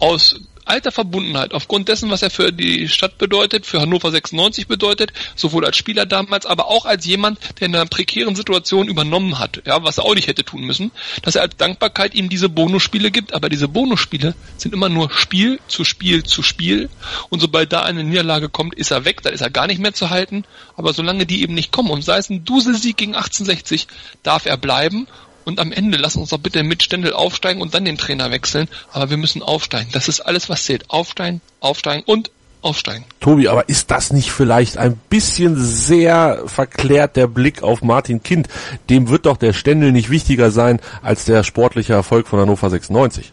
[0.00, 0.36] aus
[0.70, 5.64] alter Verbundenheit, aufgrund dessen, was er für die Stadt bedeutet, für Hannover 96 bedeutet, sowohl
[5.64, 9.82] als Spieler damals, aber auch als jemand, der in einer prekären Situation übernommen hat, ja,
[9.82, 10.92] was er auch nicht hätte tun müssen,
[11.22, 15.58] dass er als Dankbarkeit ihm diese Bonusspiele gibt, aber diese Bonusspiele sind immer nur Spiel
[15.66, 16.88] zu Spiel zu Spiel.
[17.30, 19.92] Und sobald da eine Niederlage kommt, ist er weg, dann ist er gar nicht mehr
[19.92, 20.44] zu halten,
[20.76, 23.88] aber solange die eben nicht kommen und sei es ein Duselsieg gegen 1860,
[24.22, 25.08] darf er bleiben
[25.44, 28.68] und am Ende lass uns doch bitte mit Stendel aufsteigen und dann den Trainer wechseln.
[28.92, 29.90] Aber wir müssen aufsteigen.
[29.92, 30.88] Das ist alles, was zählt.
[30.88, 32.30] Aufsteigen, aufsteigen und
[32.62, 33.04] aufsteigen.
[33.20, 38.48] Tobi, aber ist das nicht vielleicht ein bisschen sehr verklärt der Blick auf Martin Kind?
[38.88, 43.32] Dem wird doch der Stendel nicht wichtiger sein als der sportliche Erfolg von Hannover 96.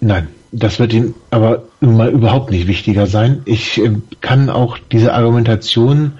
[0.00, 3.42] Nein, das wird ihm aber nun mal überhaupt nicht wichtiger sein.
[3.44, 3.90] Ich äh,
[4.20, 6.12] kann auch diese Argumentation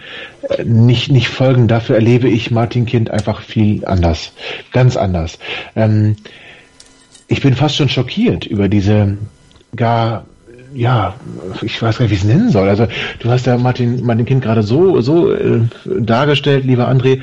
[0.49, 1.69] äh, nicht, nicht folgen.
[1.69, 4.33] Dafür erlebe ich Martin Kind einfach viel anders.
[4.73, 5.39] Ganz anders.
[5.77, 6.17] Ähm,
[7.29, 9.17] ich bin fast schon schockiert über diese
[9.77, 10.27] gar
[10.75, 11.15] ja,
[11.63, 12.69] ich weiß gar nicht, wie ich es nennen soll.
[12.69, 12.89] Also
[13.21, 17.21] du hast ja Martin, Martin Kind gerade so, so äh, dargestellt, lieber André,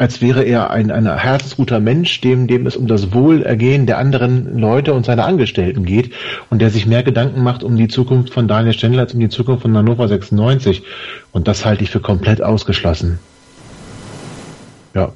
[0.00, 4.58] als wäre er ein, ein herzensguter Mensch, dem, dem es um das Wohlergehen der anderen
[4.58, 6.14] Leute und seiner Angestellten geht
[6.48, 9.28] und der sich mehr Gedanken macht um die Zukunft von Daniel Stendler als um die
[9.28, 10.84] Zukunft von Hannover 96.
[11.32, 13.18] Und das halte ich für komplett ausgeschlossen.
[14.94, 15.12] Ja.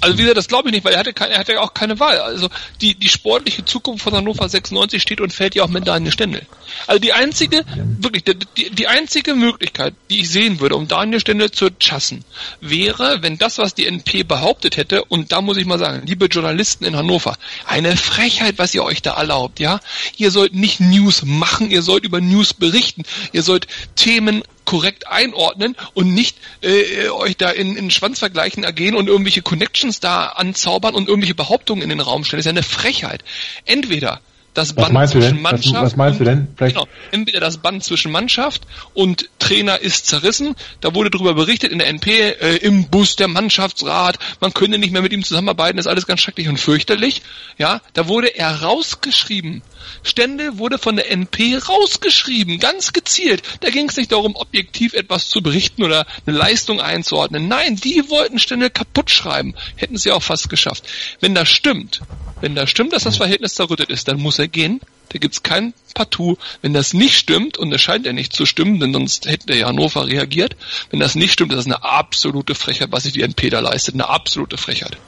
[0.00, 1.74] Also wie gesagt, das glaube ich nicht, weil er hatte, keine, er hatte ja auch
[1.74, 2.18] keine Wahl.
[2.20, 2.48] Also
[2.80, 6.46] die, die sportliche Zukunft von Hannover 96 steht und fällt ja auch mit Daniel Stendel.
[6.86, 7.64] Also die einzige,
[8.00, 12.24] wirklich, die, die einzige Möglichkeit, die ich sehen würde, um Daniel Stendel zu chassen,
[12.60, 16.26] wäre, wenn das, was die NP behauptet hätte, und da muss ich mal sagen, liebe
[16.26, 17.36] Journalisten in Hannover,
[17.66, 19.80] eine Frechheit, was ihr euch da erlaubt, ja?
[20.16, 25.76] Ihr sollt nicht News machen, ihr sollt über News berichten, ihr sollt Themen korrekt einordnen
[25.94, 31.08] und nicht äh, euch da in, in Schwanzvergleichen ergehen und irgendwelche Connections da anzaubern und
[31.08, 32.40] irgendwelche Behauptungen in den Raum stellen.
[32.40, 33.24] Das ist ja eine Frechheit.
[33.64, 34.20] Entweder
[34.54, 36.48] das was Band zwischen Mannschaft was, was meinst und, du denn?
[36.56, 38.62] Vielleicht genau, entweder das Band zwischen Mannschaft
[38.94, 40.54] und Trainer ist zerrissen.
[40.80, 44.18] Da wurde darüber berichtet in der NP äh, im Bus der Mannschaftsrat.
[44.40, 45.76] Man könne nicht mehr mit ihm zusammenarbeiten.
[45.76, 47.22] Das ist alles ganz schrecklich und fürchterlich.
[47.56, 49.62] Ja, da wurde er rausgeschrieben.
[50.02, 53.42] Stände wurde von der NP rausgeschrieben, ganz gezielt.
[53.60, 57.48] Da ging es nicht darum, objektiv etwas zu berichten oder eine Leistung einzuordnen.
[57.48, 59.54] Nein, die wollten Stände kaputt schreiben.
[59.76, 60.84] Hätten sie auch fast geschafft.
[61.20, 62.00] Wenn das stimmt,
[62.40, 64.80] wenn das stimmt, dass das Verhältnis zerrüttet ist, dann muss er gehen.
[65.10, 66.36] Da gibt's kein Partout.
[66.60, 69.68] Wenn das nicht stimmt, und es scheint ja nicht zu stimmen, denn sonst hätte ja
[69.68, 70.56] Hannover reagiert,
[70.90, 73.94] wenn das nicht stimmt, das ist eine absolute Frechheit, was sich die NP da leistet.
[73.94, 74.98] Eine absolute Frechheit.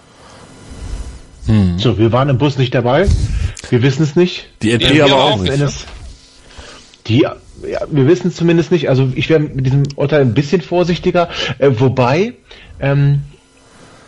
[1.47, 1.78] Hm.
[1.78, 3.09] So, wir waren im Bus nicht dabei.
[3.68, 4.49] Wir wissen es nicht.
[4.62, 5.59] Die NP ja, aber auch nicht.
[5.59, 5.70] Ne?
[7.07, 7.37] Die, ja,
[7.91, 8.89] wir wissen es zumindest nicht.
[8.89, 11.28] Also ich wäre mit diesem Urteil ein bisschen vorsichtiger.
[11.59, 12.35] Äh, wobei,
[12.81, 13.22] ähm,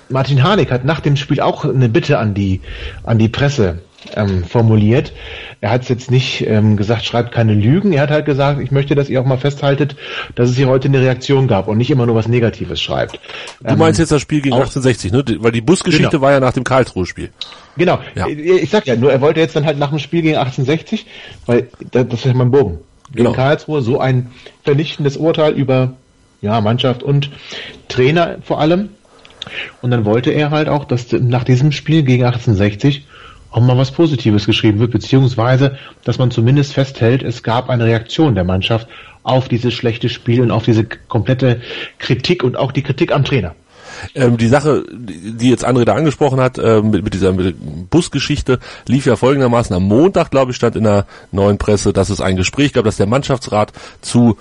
[0.09, 2.61] Martin Harnik hat nach dem Spiel auch eine Bitte an die,
[3.03, 3.83] an die Presse
[4.15, 5.13] ähm, formuliert.
[5.61, 7.93] Er hat jetzt nicht ähm, gesagt, schreibt keine Lügen.
[7.93, 9.97] Er hat halt gesagt, ich möchte, dass ihr auch mal festhaltet,
[10.35, 13.19] dass es hier heute eine Reaktion gab und nicht immer nur was Negatives schreibt.
[13.61, 15.25] Du meinst jetzt das Spiel gegen 1860, ne?
[15.43, 16.23] Weil die Busgeschichte genau.
[16.23, 17.31] war ja nach dem Karlsruhe-Spiel.
[17.77, 17.99] Genau.
[18.15, 18.27] Ja.
[18.27, 21.07] Ich sag ja, nur er wollte jetzt dann halt nach dem Spiel gegen 1860,
[21.47, 22.81] weil das, das ist ja mein Bogen.
[23.13, 23.33] Gegen genau.
[23.33, 24.31] Karlsruhe so ein
[24.65, 25.95] vernichtendes Urteil über
[26.41, 27.31] ja, Mannschaft und
[27.89, 28.91] Trainer vor allem.
[29.81, 33.07] Und dann wollte er halt auch, dass nach diesem Spiel gegen 1860
[33.53, 38.35] auch mal was Positives geschrieben wird, beziehungsweise, dass man zumindest festhält, es gab eine Reaktion
[38.35, 38.89] der Mannschaft
[39.23, 41.61] auf dieses schlechte Spiel und auf diese komplette
[41.99, 43.55] Kritik und auch die Kritik am Trainer.
[44.15, 49.07] Ähm, die Sache, die jetzt André da angesprochen hat, äh, mit, mit dieser Busgeschichte, lief
[49.07, 52.73] ja folgendermaßen am Montag, glaube ich, stand in der neuen Presse, dass es ein Gespräch
[52.73, 54.39] gab, dass der Mannschaftsrat zu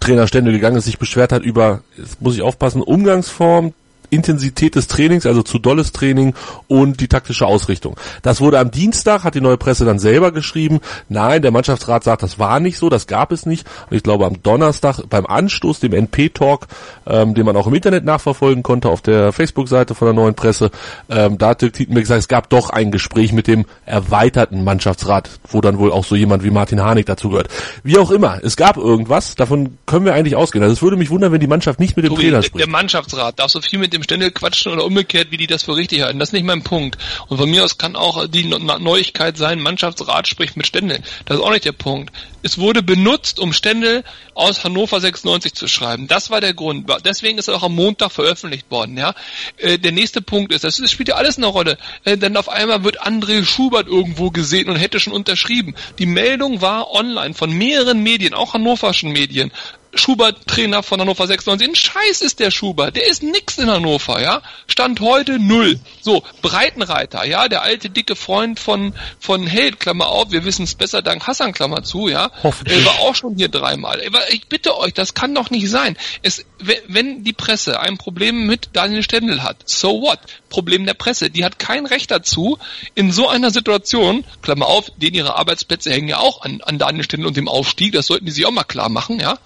[0.00, 3.74] Trainer Stände gegangen ist, sich beschwert hat über, jetzt muss ich aufpassen, Umgangsform,
[4.10, 6.34] Intensität des Trainings, also zu dolles Training
[6.68, 7.96] und die taktische Ausrichtung.
[8.22, 12.22] Das wurde am Dienstag, hat die neue Presse dann selber geschrieben, nein, der Mannschaftsrat sagt,
[12.22, 13.66] das war nicht so, das gab es nicht.
[13.90, 16.66] Und ich glaube am Donnerstag beim Anstoß, dem NP-Talk,
[17.06, 20.70] ähm, den man auch im Internet nachverfolgen konnte auf der Facebook-Seite von der neuen Presse,
[21.08, 25.30] ähm, da hat Dirk Tietenberg gesagt, es gab doch ein Gespräch mit dem erweiterten Mannschaftsrat,
[25.48, 27.48] wo dann wohl auch so jemand wie Martin Harnik dazu gehört.
[27.82, 30.62] Wie auch immer, es gab irgendwas, davon können wir eigentlich ausgehen.
[30.62, 32.64] Also es würde mich wundern, wenn die Mannschaft nicht mit dem Tobi, Trainer spricht.
[32.64, 35.64] Der Mannschaftsrat darf so viel mit dem dem Stände quatschen oder umgekehrt, wie die das
[35.64, 36.18] für richtig halten.
[36.18, 36.98] Das ist nicht mein Punkt.
[37.28, 41.00] Und von mir aus kann auch die Neuigkeit sein, Mannschaftsrat spricht mit Stendel.
[41.26, 42.12] Das ist auch nicht der Punkt.
[42.42, 44.02] Es wurde benutzt, um Stendel
[44.34, 46.08] aus Hannover 96 zu schreiben.
[46.08, 46.90] Das war der Grund.
[47.04, 48.96] Deswegen ist er auch am Montag veröffentlicht worden.
[48.96, 49.14] Ja,
[49.58, 52.82] äh, Der nächste Punkt ist, das spielt ja alles eine Rolle, äh, denn auf einmal
[52.82, 55.74] wird André Schubert irgendwo gesehen und hätte schon unterschrieben.
[55.98, 59.52] Die Meldung war online von mehreren Medien, auch hannoverschen Medien.
[59.94, 61.68] Schubert Trainer von Hannover 96.
[61.68, 62.96] Ein Scheiß ist der Schubert.
[62.96, 64.42] Der ist nix in Hannover, ja.
[64.66, 65.80] Stand heute null.
[66.00, 70.74] So, Breitenreiter, ja, der alte dicke Freund von, von Held, Klammer auf, wir wissen es
[70.74, 72.30] besser dank Hassan, Klammer zu, ja.
[72.68, 74.00] Er war auch schon hier dreimal.
[74.06, 75.96] Aber ich bitte euch, das kann doch nicht sein.
[76.22, 76.44] Es,
[76.86, 80.20] wenn die Presse ein Problem mit Daniel Stendel hat, so what?
[80.50, 81.30] Problem der Presse.
[81.30, 82.58] Die hat kein Recht dazu,
[82.94, 87.04] in so einer Situation, Klammer auf, denen ihre Arbeitsplätze hängen ja auch an, an Daniel
[87.04, 89.38] Stendel und dem Aufstieg, das sollten die sich auch mal klar machen, ja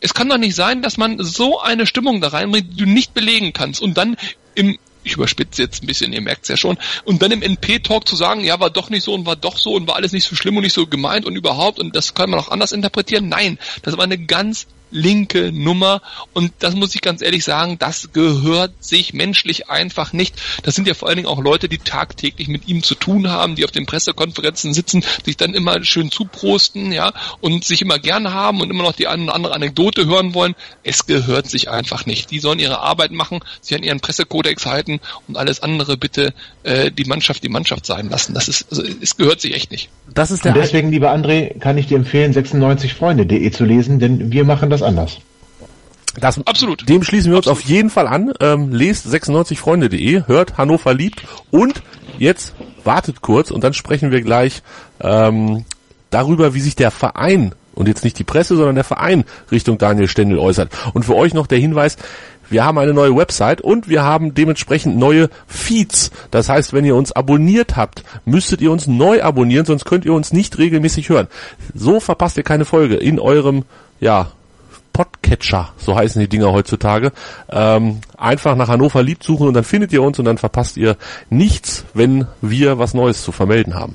[0.00, 3.14] es kann doch nicht sein, dass man so eine Stimmung da reinbringt, die du nicht
[3.14, 4.16] belegen kannst und dann
[4.54, 8.14] im ich überspitze jetzt ein bisschen, ihr merkt's ja schon, und dann im NP-Talk zu
[8.14, 10.36] sagen, ja, war doch nicht so und war doch so und war alles nicht so
[10.36, 13.28] schlimm und nicht so gemeint und überhaupt und das kann man auch anders interpretieren.
[13.28, 16.02] Nein, das war eine ganz linke Nummer.
[16.32, 20.40] Und das muss ich ganz ehrlich sagen, das gehört sich menschlich einfach nicht.
[20.62, 23.56] Das sind ja vor allen Dingen auch Leute, die tagtäglich mit ihm zu tun haben,
[23.56, 28.32] die auf den Pressekonferenzen sitzen, sich dann immer schön zuprosten, ja, und sich immer gerne
[28.32, 30.54] haben und immer noch die eine oder andere Anekdote hören wollen.
[30.84, 32.30] Es gehört sich einfach nicht.
[32.30, 36.90] Die sollen ihre Arbeit machen, sich an ihren Pressekodex halten und alles andere bitte äh,
[36.90, 38.34] die Mannschaft die Mannschaft sein lassen.
[38.34, 39.88] Das ist, also, es gehört sich echt nicht.
[40.12, 44.32] Das ist der und deswegen, lieber André, kann ich dir empfehlen, 96freunde.de zu lesen, denn
[44.32, 45.18] wir machen das anders.
[46.20, 46.88] Das, Absolut.
[46.88, 47.64] Dem schließen wir uns Absolut.
[47.64, 48.32] auf jeden Fall an.
[48.40, 51.82] Ähm, lest 96freunde.de, hört Hannover liebt und
[52.18, 52.54] jetzt
[52.84, 54.62] wartet kurz und dann sprechen wir gleich
[55.00, 55.64] ähm,
[56.10, 60.08] darüber, wie sich der Verein und jetzt nicht die Presse, sondern der Verein Richtung Daniel
[60.08, 60.70] Stendel äußert.
[60.92, 61.96] Und für euch noch der Hinweis,
[62.50, 66.10] wir haben eine neue Website und wir haben dementsprechend neue Feeds.
[66.30, 70.12] Das heißt, wenn ihr uns abonniert habt, müsstet ihr uns neu abonnieren, sonst könnt ihr
[70.12, 71.28] uns nicht regelmäßig hören.
[71.74, 73.64] So verpasst ihr keine Folge in eurem,
[74.00, 74.32] ja,
[74.92, 77.12] Podcatcher, so heißen die Dinger heutzutage.
[77.50, 80.96] Ähm, einfach nach Hannover Lieb suchen und dann findet ihr uns und dann verpasst ihr
[81.30, 83.94] nichts, wenn wir was Neues zu vermelden haben.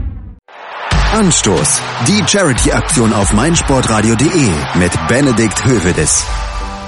[1.11, 1.81] Anstoß.
[2.07, 6.25] Die Charity-Aktion auf meinsportradio.de mit Benedikt Hövedes.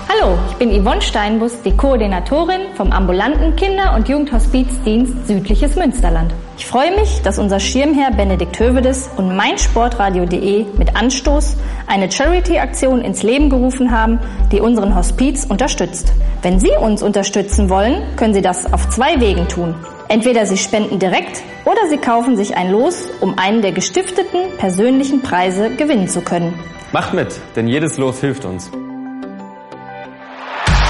[0.08, 6.34] Hallo, ich bin Yvonne Steinbus, die Koordinatorin vom ambulanten Kinder- und Jugendhospizdienst Südliches Münsterland.
[6.58, 11.58] Ich freue mich, dass unser Schirmherr Benedikt Hövedes und meinsportradio.de mit Anstoß
[11.88, 14.20] eine Charity-Aktion ins Leben gerufen haben,
[14.54, 16.14] die unseren Hospiz unterstützt.
[16.42, 19.76] Wenn Sie uns unterstützen wollen, können Sie das auf zwei Wegen tun.
[20.14, 25.24] Entweder Sie spenden direkt oder Sie kaufen sich ein Los, um einen der gestifteten persönlichen
[25.24, 26.54] Preise gewinnen zu können.
[26.92, 28.70] Macht mit, denn jedes Los hilft uns.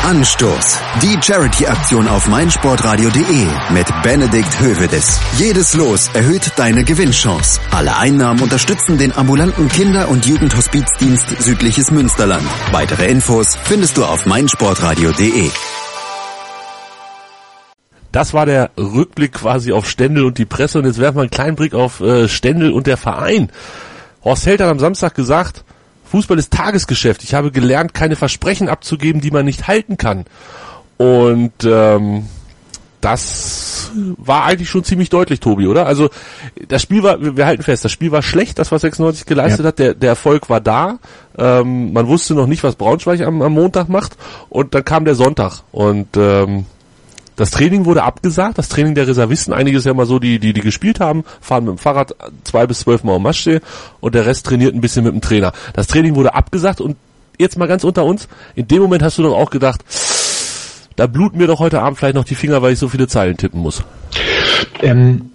[0.03, 0.77] Anstoß.
[1.01, 5.21] Die Charity-Aktion auf meinsportradio.de mit Benedikt Hövedes.
[5.37, 7.61] Jedes Los erhöht deine Gewinnchance.
[7.71, 12.43] Alle Einnahmen unterstützen den ambulanten Kinder- und Jugendhospizdienst Südliches Münsterland.
[12.73, 15.49] Weitere Infos findest du auf meinsportradio.de.
[18.13, 21.31] Das war der Rückblick quasi auf Stendel und die Presse und jetzt werfen wir einen
[21.31, 23.49] kleinen Blick auf äh, Stendel und der Verein.
[24.23, 25.63] Horst Held hat am Samstag gesagt,
[26.05, 27.23] Fußball ist Tagesgeschäft.
[27.23, 30.25] Ich habe gelernt, keine Versprechen abzugeben, die man nicht halten kann.
[30.97, 32.27] Und ähm,
[33.01, 35.87] das war eigentlich schon ziemlich deutlich, Tobi, oder?
[35.87, 36.11] Also
[36.67, 39.69] das Spiel war, wir halten fest, das Spiel war schlecht, das was 96 geleistet ja.
[39.69, 40.99] hat, der, der Erfolg war da.
[41.35, 44.15] Ähm, man wusste noch nicht, was Braunschweig am, am Montag macht
[44.49, 46.67] und dann kam der Sonntag und ähm,
[47.35, 50.61] das Training wurde abgesagt, das Training der Reservisten, einiges ja mal so, die, die, die
[50.61, 53.59] gespielt haben, fahren mit dem Fahrrad zwei bis zwölf Mal um Maschsee
[53.99, 55.51] und der Rest trainiert ein bisschen mit dem Trainer.
[55.73, 56.95] Das Training wurde abgesagt und
[57.39, 59.83] jetzt mal ganz unter uns, in dem Moment hast du doch auch gedacht,
[60.95, 63.37] da bluten mir doch heute Abend vielleicht noch die Finger, weil ich so viele Zeilen
[63.37, 63.83] tippen muss.
[64.81, 65.31] Ähm,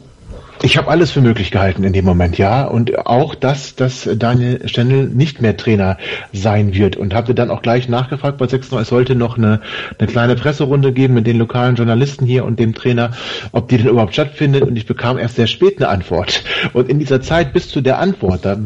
[0.63, 2.65] ich habe alles für möglich gehalten in dem Moment, ja.
[2.65, 5.99] Und auch das, dass Daniel Stendel nicht mehr Trainer
[6.33, 6.97] sein wird.
[6.97, 9.61] Und habe dann auch gleich nachgefragt bei 6 es sollte noch eine,
[9.99, 13.13] eine kleine Presserunde geben mit den lokalen Journalisten hier und dem Trainer,
[13.53, 14.63] ob die denn überhaupt stattfindet.
[14.63, 16.43] Und ich bekam erst sehr spät eine Antwort.
[16.73, 18.59] Und in dieser Zeit bis zu der Antwort, da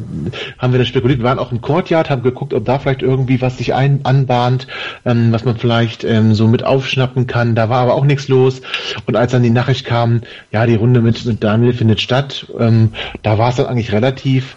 [0.59, 3.41] haben wir dann spekuliert, wir waren auch im Courtyard, haben geguckt, ob da vielleicht irgendwie
[3.43, 4.67] was sich ein, anbahnt,
[5.05, 7.55] ähm, was man vielleicht ähm, so mit aufschnappen kann.
[7.55, 8.63] Da war aber auch nichts los.
[9.07, 10.23] Und als dann die Nachricht kam,
[10.53, 12.47] ja, die Runde mit, mit Daniel findet statt.
[12.61, 14.55] Ähm, da war es dann eigentlich relativ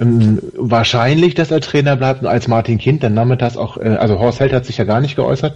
[0.00, 2.22] ähm, wahrscheinlich, dass er Trainer bleibt.
[2.22, 5.00] Und als Martin Kind dann nachmittags auch, äh, also Horst Held hat sich ja gar
[5.00, 5.54] nicht geäußert,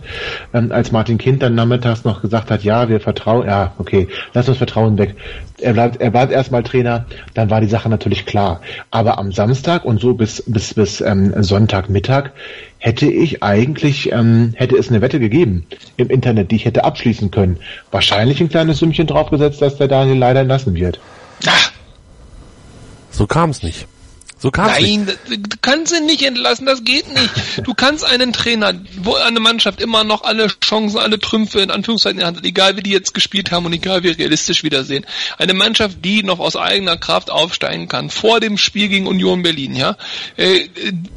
[0.55, 4.49] ähm, als Martin Kind dann nachmittags noch gesagt hat, ja, wir vertrauen, ja, okay, lass
[4.49, 5.15] uns Vertrauen weg.
[5.59, 8.61] Er bleibt, er bleibt erstmal Trainer, dann war die Sache natürlich klar.
[8.91, 12.31] Aber am Samstag und so bis bis bis ähm, Sonntagmittag
[12.79, 15.67] hätte ich eigentlich, ähm, hätte es eine Wette gegeben
[15.97, 17.59] im Internet, die ich hätte abschließen können.
[17.91, 21.01] Wahrscheinlich ein kleines Sümmchen draufgesetzt, dass der Daniel leider entlassen wird.
[21.47, 21.73] Ach.
[23.11, 23.87] So kam es nicht.
[24.47, 25.53] So kann's Nein, nicht.
[25.53, 27.31] du kannst ihn nicht entlassen, das geht nicht.
[27.65, 32.19] Du kannst einen Trainer, wo eine Mannschaft immer noch alle Chancen, alle Trümpfe in Anführungszeichen
[32.19, 35.05] in der Hand hat, egal wie die jetzt gespielt haben und egal wie realistisch wiedersehen.
[35.37, 39.75] Eine Mannschaft, die noch aus eigener Kraft aufsteigen kann, vor dem Spiel gegen Union Berlin,
[39.75, 39.97] ja,
[40.37, 40.69] äh,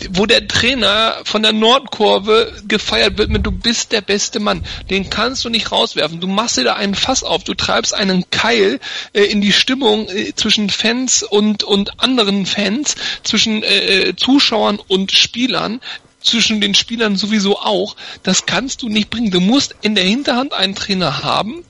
[0.09, 4.63] wo der Trainer von der Nordkurve gefeiert wird mit, du bist der beste Mann.
[4.89, 6.19] Den kannst du nicht rauswerfen.
[6.19, 8.79] Du machst dir da einen Fass auf, du treibst einen Keil
[9.13, 14.79] äh, in die Stimmung äh, zwischen Fans und, und anderen Fans, zwischen äh, äh, Zuschauern
[14.87, 15.81] und Spielern,
[16.21, 17.95] zwischen den Spielern sowieso auch.
[18.23, 19.31] Das kannst du nicht bringen.
[19.31, 21.63] Du musst in der Hinterhand einen Trainer haben,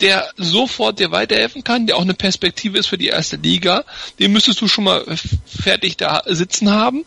[0.00, 3.84] der sofort dir weiterhelfen kann, der auch eine Perspektive ist für die erste Liga.
[4.18, 5.04] Den müsstest du schon mal
[5.46, 7.04] fertig da sitzen haben.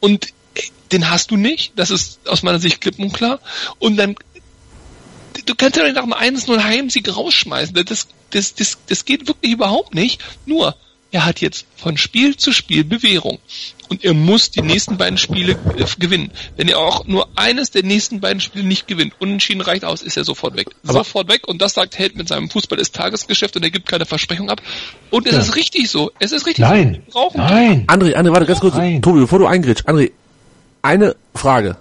[0.00, 0.28] Und
[0.92, 1.72] den hast du nicht.
[1.76, 3.40] Das ist aus meiner Sicht klipp und klar.
[3.78, 4.14] Und dann,
[5.46, 7.74] du kannst ja nicht nach einem 1-0 Heimsieg rausschmeißen.
[7.74, 10.22] Das, das, das, das geht wirklich überhaupt nicht.
[10.46, 10.76] Nur,
[11.12, 13.38] er hat jetzt von Spiel zu Spiel Bewährung.
[13.88, 16.32] Und er muss die nächsten beiden Spiele äh, gewinnen.
[16.56, 20.16] Wenn er auch nur eines der nächsten beiden Spiele nicht gewinnt, unentschieden reicht aus, ist
[20.16, 20.68] er sofort weg.
[20.84, 21.46] Aber sofort weg.
[21.46, 24.62] Und das sagt Held mit seinem Fußball ist Tagesgeschäft und er gibt keine Versprechung ab.
[25.10, 25.40] Und es ja.
[25.40, 26.10] ist richtig so.
[26.18, 27.02] Es ist richtig Nein.
[27.08, 27.12] so.
[27.12, 27.86] Brauchen Nein.
[27.86, 28.74] André, André, warte ganz kurz.
[28.74, 29.02] Nein.
[29.02, 29.82] Tobi, bevor du eingrätsch.
[29.84, 30.12] André,
[30.80, 31.76] eine Frage.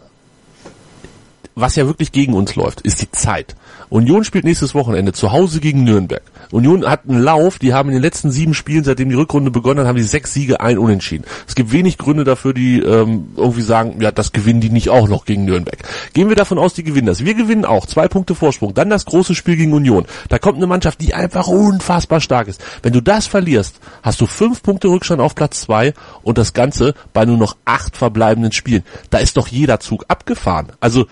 [1.61, 3.55] Was ja wirklich gegen uns läuft, ist die Zeit.
[3.89, 6.23] Union spielt nächstes Wochenende zu Hause gegen Nürnberg.
[6.49, 9.81] Union hat einen Lauf, die haben in den letzten sieben Spielen, seitdem die Rückrunde begonnen
[9.81, 11.23] hat, haben die sechs Siege, ein Unentschieden.
[11.47, 15.07] Es gibt wenig Gründe dafür, die ähm, irgendwie sagen, ja, das gewinnen die nicht auch
[15.07, 15.77] noch gegen Nürnberg.
[16.13, 17.23] Gehen wir davon aus, die gewinnen das.
[17.23, 18.73] Wir gewinnen auch, zwei Punkte Vorsprung.
[18.73, 20.07] Dann das große Spiel gegen Union.
[20.29, 22.59] Da kommt eine Mannschaft, die einfach unfassbar stark ist.
[22.81, 25.93] Wenn du das verlierst, hast du fünf Punkte Rückstand auf Platz zwei
[26.23, 28.83] und das Ganze bei nur noch acht verbleibenden Spielen.
[29.11, 30.71] Da ist doch jeder Zug abgefahren.
[30.79, 31.05] Also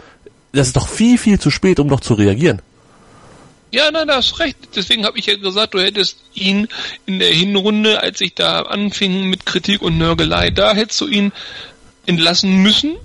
[0.52, 2.62] das ist doch viel, viel zu spät, um noch zu reagieren.
[3.72, 4.58] Ja, nein, da hast recht.
[4.76, 6.68] Deswegen habe ich ja gesagt, du hättest ihn
[7.06, 11.32] in der Hinrunde, als ich da anfing mit Kritik und Nörgelei, da hättest du ihn
[12.08, 12.96] entlassen müssen,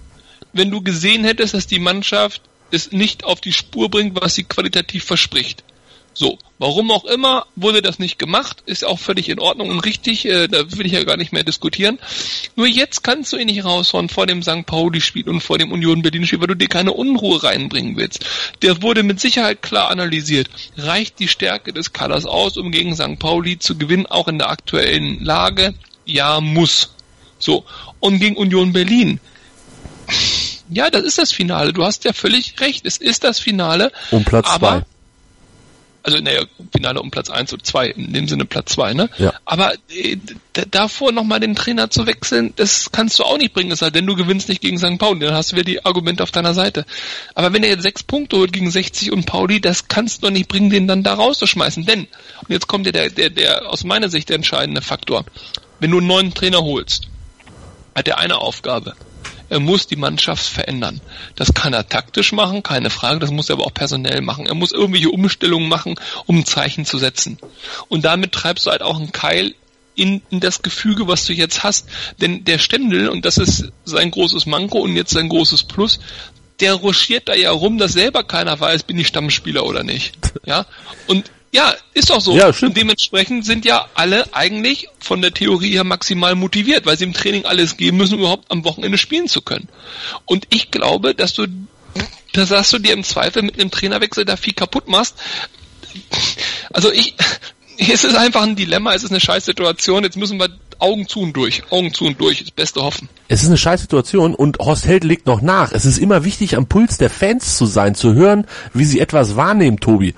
[0.55, 2.40] wenn du gesehen hättest, dass die Mannschaft
[2.70, 5.62] es nicht auf die Spur bringt, was sie qualitativ verspricht.
[6.17, 10.25] So, warum auch immer wurde das nicht gemacht, ist auch völlig in Ordnung und richtig,
[10.27, 11.99] äh, da will ich ja gar nicht mehr diskutieren.
[12.55, 14.65] Nur jetzt kannst du ihn nicht raushauen vor dem St.
[14.65, 18.25] Pauli-Spiel und vor dem Union Berlin-Spiel, weil du dir keine Unruhe reinbringen willst.
[18.62, 20.49] Der wurde mit Sicherheit klar analysiert.
[20.77, 23.19] Reicht die Stärke des Kaders aus, um gegen St.
[23.19, 25.75] Pauli zu gewinnen, auch in der aktuellen Lage?
[26.07, 26.95] Ja, muss.
[27.41, 27.65] So,
[27.99, 29.19] und gegen Union Berlin.
[30.71, 31.73] Ja, das ist das Finale.
[31.73, 32.87] Du hast ja völlig recht.
[32.87, 33.91] Es ist das Finale.
[34.12, 34.93] Um Platz aber zwei
[36.05, 39.09] Also naja, Finale um Platz eins oder zwei, in dem Sinne Platz zwei, ne?
[39.17, 39.33] Ja.
[39.47, 40.19] Aber äh,
[40.71, 44.07] davor nochmal den Trainer zu wechseln, das kannst du auch nicht bringen, es sei denn,
[44.07, 44.99] du gewinnst nicht gegen St.
[44.99, 46.85] Pauli, dann hast du wieder die Argumente auf deiner Seite.
[47.35, 50.33] Aber wenn er jetzt sechs Punkte holt gegen 60 und Pauli, das kannst du doch
[50.33, 51.87] nicht bringen, den dann da rauszuschmeißen.
[51.87, 55.25] Denn, und jetzt kommt ja der, der, der aus meiner Sicht der entscheidende Faktor.
[55.81, 57.09] Wenn du einen neuen Trainer holst,
[57.95, 58.95] hat er eine Aufgabe.
[59.49, 61.01] Er muss die Mannschaft verändern.
[61.36, 64.47] Das kann er taktisch machen, keine Frage, das muss er aber auch personell machen.
[64.47, 67.38] Er muss irgendwelche Umstellungen machen, um ein Zeichen zu setzen.
[67.88, 69.55] Und damit treibst du halt auch einen Keil
[69.95, 71.88] in, in das Gefüge, was du jetzt hast.
[72.20, 76.01] Denn der Stendel, und das ist sein großes Manko und jetzt sein großes Plus,
[76.61, 80.16] der ruschiert da ja rum, dass selber keiner weiß, bin ich Stammspieler oder nicht.
[80.47, 80.66] Ja.
[81.07, 82.37] Und ja, ist doch so.
[82.37, 82.71] Ja, stimmt.
[82.71, 87.13] Und dementsprechend sind ja alle eigentlich von der Theorie her maximal motiviert, weil sie im
[87.13, 89.69] Training alles geben müssen, um überhaupt am Wochenende spielen zu können.
[90.25, 91.47] Und ich glaube, dass du,
[92.33, 95.15] dass dass du dir im Zweifel mit einem Trainerwechsel da viel kaputt machst.
[96.73, 97.15] Also ich,
[97.79, 100.49] es ist einfach ein Dilemma, es ist eine scheiß Situation, jetzt müssen wir
[100.81, 103.09] Augen zu und durch, Augen zu und durch, das Beste hoffen.
[103.29, 105.71] Es ist eine scheiß Situation und Horst Held legt noch nach.
[105.71, 109.37] Es ist immer wichtig, am Puls der Fans zu sein, zu hören, wie sie etwas
[109.37, 110.15] wahrnehmen, Tobi.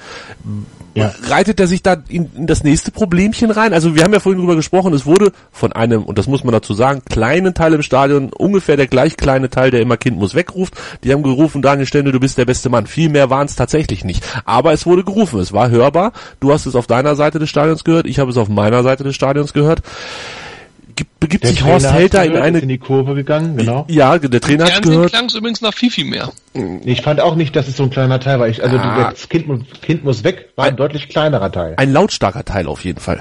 [0.97, 1.12] Ja.
[1.24, 3.74] Reitet er sich da in, in das nächste Problemchen rein?
[3.74, 6.53] Also wir haben ja vorhin drüber gesprochen, es wurde von einem, und das muss man
[6.53, 10.34] dazu sagen, kleinen Teil im Stadion, ungefähr der gleich kleine Teil, der immer Kind muss
[10.34, 10.74] wegruft.
[11.05, 12.86] Die haben gerufen, Daniel Stende, du bist der beste Mann.
[12.86, 14.24] Viel mehr waren es tatsächlich nicht.
[14.47, 16.12] Aber es wurde gerufen, es war hörbar.
[16.40, 19.05] Du hast es auf deiner Seite des Stadions gehört, ich habe es auf meiner Seite
[19.05, 19.82] des Stadions gehört.
[20.97, 22.57] Gibt, begibt Der sich Trainer Horst da in eine...
[22.59, 23.84] ist in die Kurve gegangen, genau.
[23.88, 25.11] Ja, der Trainer hat Fernsehen gehört.
[25.12, 26.32] klang es übrigens noch viel, viel mehr.
[26.84, 28.49] Ich fand auch nicht, dass es so ein kleiner Teil war.
[28.49, 29.11] Ich, also Ah.
[29.11, 29.47] das kind,
[29.82, 31.74] kind muss weg, war ein deutlich kleinerer Teil.
[31.76, 33.20] Ein lautstarker Teil auf jeden Fall.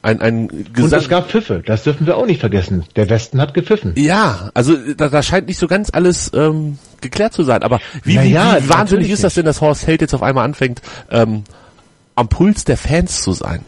[0.00, 2.84] Ein, ein Und es gab Pfiffe, das dürfen wir auch nicht vergessen.
[2.94, 3.94] Der Westen hat gepfiffen.
[3.96, 7.64] Ja, also da, da scheint nicht so ganz alles ähm, geklärt zu sein.
[7.64, 10.44] Aber wie, Na wie, wie wahnsinnig ist das denn, dass Horst Held jetzt auf einmal
[10.44, 11.42] anfängt, ähm,
[12.14, 13.62] am Puls der Fans zu sein?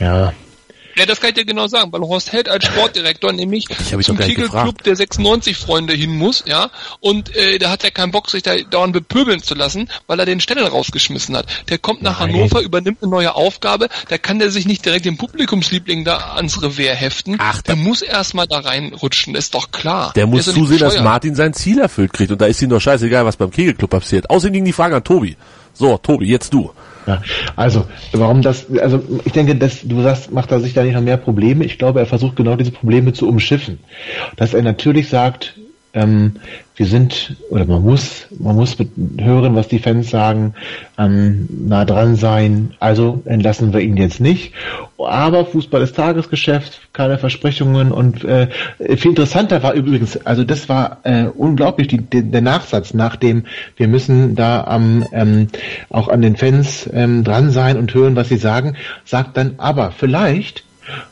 [0.00, 0.32] Ja.
[0.96, 3.66] Ja, das kann ich dir genau sagen, weil Horst Held als Sportdirektor nämlich
[4.02, 6.70] zum Kegelclub der 96 Freunde hin muss, ja,
[7.00, 10.26] und äh, da hat er keinen Bock, sich da dauernd bepöbeln zu lassen, weil er
[10.26, 11.46] den Stellen rausgeschmissen hat.
[11.68, 12.34] Der kommt nach Nein.
[12.34, 16.62] Hannover, übernimmt eine neue Aufgabe, da kann der sich nicht direkt den Publikumsliebling da ans
[16.62, 17.36] Revier heften.
[17.38, 20.12] Ach, der muss erstmal da reinrutschen, ist doch klar.
[20.14, 21.02] Der muss zusehen, dass.
[21.02, 22.30] Martin sein Ziel erfüllt kriegt.
[22.30, 24.30] Und da ist ihm doch scheißegal, was beim Kegelclub passiert.
[24.30, 25.36] Außerdem ging die Frage an Tobi.
[25.74, 26.70] So, Tobi, jetzt du.
[27.06, 27.20] Ja,
[27.56, 31.00] also, warum das, also ich denke, dass du sagst, macht er sich da nicht noch
[31.00, 31.64] mehr Probleme.
[31.64, 33.80] Ich glaube, er versucht genau diese Probleme zu umschiffen.
[34.36, 35.54] Dass er natürlich sagt,
[35.94, 36.36] ähm,
[36.76, 40.54] wir sind, oder man muss, man muss mit hören, was die Fans sagen,
[40.98, 44.54] ähm, nah dran sein, also entlassen wir ihn jetzt nicht.
[44.98, 48.48] Aber Fußball ist Tagesgeschäft, keine Versprechungen und äh,
[48.96, 53.44] viel interessanter war übrigens, also das war äh, unglaublich, die, der, der Nachsatz nach dem,
[53.76, 55.48] wir müssen da am ähm,
[55.90, 59.90] auch an den Fans ähm, dran sein und hören, was sie sagen, sagt dann, aber
[59.90, 60.64] vielleicht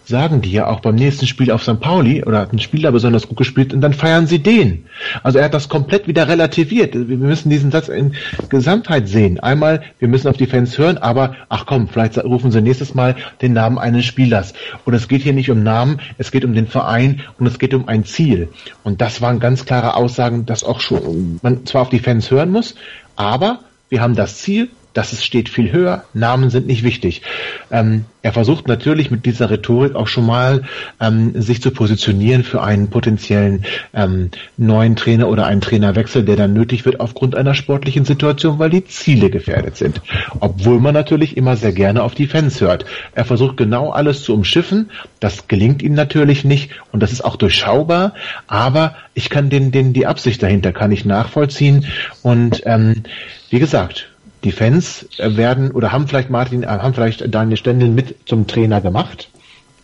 [0.05, 1.81] sagen die ja auch beim nächsten Spiel auf St.
[1.81, 4.87] Pauli oder hat ein Spieler besonders gut gespielt und dann feiern sie den.
[5.23, 6.95] Also er hat das komplett wieder relativiert.
[6.95, 8.15] Wir müssen diesen Satz in
[8.49, 9.41] Gesamtheit sehen.
[9.41, 13.17] Einmal, wir müssen auf die Fans hören, aber ach komm, vielleicht rufen sie nächstes Mal
[13.41, 14.53] den Namen eines Spielers.
[14.85, 17.75] Und es geht hier nicht um Namen, es geht um den Verein und es geht
[17.75, 18.49] um ein Ziel.
[18.83, 22.51] Und das waren ganz klare Aussagen, dass auch schon man zwar auf die Fans hören
[22.51, 22.75] muss,
[23.17, 27.23] aber wir haben das Ziel, das steht viel höher, Namen sind nicht wichtig.
[27.71, 30.63] Ähm, er versucht natürlich mit dieser Rhetorik auch schon mal
[31.01, 33.65] ähm, sich zu positionieren für einen potenziellen
[33.95, 38.71] ähm, neuen Trainer oder einen Trainerwechsel, der dann nötig wird aufgrund einer sportlichen Situation, weil
[38.71, 40.03] die Ziele gefährdet sind.
[40.41, 42.85] Obwohl man natürlich immer sehr gerne auf die Fans hört.
[43.15, 44.91] Er versucht genau alles zu umschiffen.
[45.19, 48.15] Das gelingt ihm natürlich nicht und das ist auch durchschaubar,
[48.49, 51.87] aber ich kann den, den die Absicht dahinter kann ich nachvollziehen
[52.23, 53.05] und ähm,
[53.49, 54.10] wie gesagt,
[54.45, 58.81] die Fans werden oder haben vielleicht Martin, äh, haben vielleicht Daniel Stendel mit zum Trainer
[58.81, 59.31] gemacht.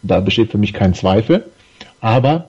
[0.02, 1.44] Da besteht für mich kein Zweifel.
[2.00, 2.48] Aber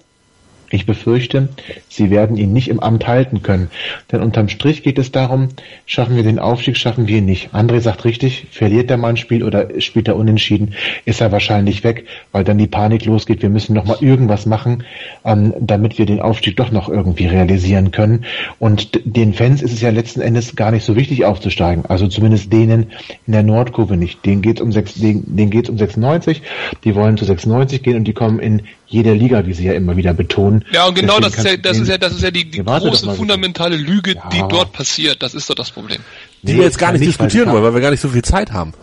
[0.70, 1.49] ich befürchte,
[1.89, 3.70] sie werden ihn nicht im Amt halten können.
[4.11, 5.49] Denn unterm Strich geht es darum,
[5.86, 7.53] schaffen wir den Aufstieg, schaffen wir ihn nicht.
[7.53, 10.74] André sagt richtig, verliert der Mann ein Spiel oder spielt er unentschieden,
[11.05, 14.84] ist er wahrscheinlich weg, weil dann die Panik losgeht, wir müssen nochmal irgendwas machen,
[15.26, 18.26] ähm, damit wir den Aufstieg doch noch irgendwie realisieren können.
[18.59, 21.86] Und den Fans ist es ja letzten Endes gar nicht so wichtig aufzusteigen.
[21.86, 22.91] Also zumindest denen
[23.26, 24.26] in der Nordkurve nicht.
[24.26, 26.41] Denen geht's um sechs, denen, denen geht's um 96,
[26.84, 29.98] die wollen zu 96 gehen und die kommen in jeder Liga, wie sie ja immer
[29.98, 30.64] wieder betonen.
[30.72, 33.06] Ja, und genau das ist ja, das ist ja, das ist ja die, die große
[33.06, 33.16] mal.
[33.16, 34.30] fundamentale Lüge, Ja.
[34.32, 35.22] die dort passiert.
[35.22, 36.00] Das ist doch das Problem.
[36.42, 38.54] Die Nee, wir jetzt gar nicht diskutieren wollen, weil wir gar nicht so viel Zeit
[38.54, 38.74] haben.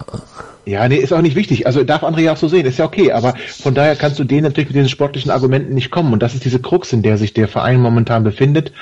[0.66, 1.66] Ja, nee, ist auch nicht wichtig.
[1.66, 3.12] Also darf André ja auch so sehen, ist ja okay.
[3.12, 6.12] Aber von daher kannst du denen natürlich mit diesen sportlichen Argumenten nicht kommen.
[6.12, 8.72] Und das ist diese Krux, in der sich der Verein momentan befindet.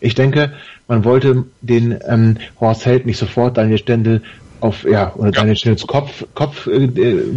[0.00, 0.52] Ich denke,
[0.88, 4.22] man wollte den ähm, Horst Held nicht sofort Daniel Stendel
[4.62, 6.88] auf ja oder Daniel Schnells Kopf Kopf äh,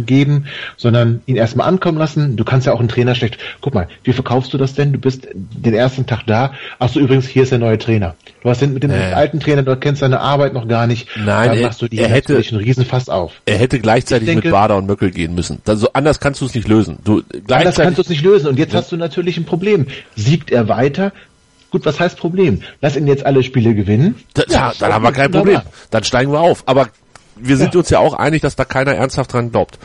[0.06, 0.46] geben,
[0.76, 2.36] sondern ihn erstmal ankommen lassen.
[2.36, 3.38] Du kannst ja auch einen Trainer schlecht.
[3.60, 4.92] Guck mal, wie verkaufst du das denn?
[4.92, 6.52] Du bist den ersten Tag da.
[6.78, 8.14] Ach so, übrigens, hier ist der neue Trainer.
[8.42, 9.12] Du hast den mit dem Äh.
[9.12, 11.08] alten Trainer, du kennst seine Arbeit noch gar nicht.
[11.16, 13.32] Nein, dann er- machst du die er hätte- einen Riesenfass auf.
[13.46, 15.60] Er hätte gleichzeitig Ich denke- mit Bader und Möckel gehen müssen.
[15.66, 16.98] Also anders kannst du es nicht lösen.
[17.04, 18.48] Du gleichzeitig kannst du es nicht lösen.
[18.48, 19.86] Und jetzt hast du natürlich ein Problem.
[20.14, 21.12] Siegt er weiter?
[21.70, 22.62] Gut, was heißt Problem?
[22.80, 24.14] Lass ihn jetzt alle Spiele gewinnen.
[24.34, 25.30] Da, ja, dann haben wir kein.
[25.32, 25.60] Problem.
[25.90, 26.62] Dann steigen wir auf.
[26.66, 26.88] Aber
[27.38, 29.78] wir sind uns ja auch einig, dass da keiner ernsthaft dran glaubt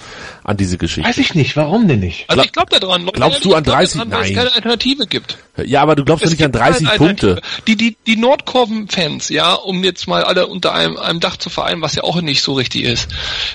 [0.43, 1.07] an diese Geschichte.
[1.07, 2.29] Weiß ich nicht, warum denn nicht?
[2.29, 3.05] Also ich glaube da dran.
[3.13, 3.97] Glaubst du an Ich glaub 30?
[3.97, 4.35] daran, Weil es Nein.
[4.37, 5.37] keine Alternative gibt.
[5.63, 7.35] Ja, aber du glaubst doch Es nicht an gibt keine 30 Alternative.
[7.35, 7.63] Punkte.
[7.67, 11.81] Die, die, die Nordkurven-Fans, ja, um jetzt mal alle unter einem, einem Dach zu vereinen,
[11.81, 13.09] was ja auch nicht so richtig ist.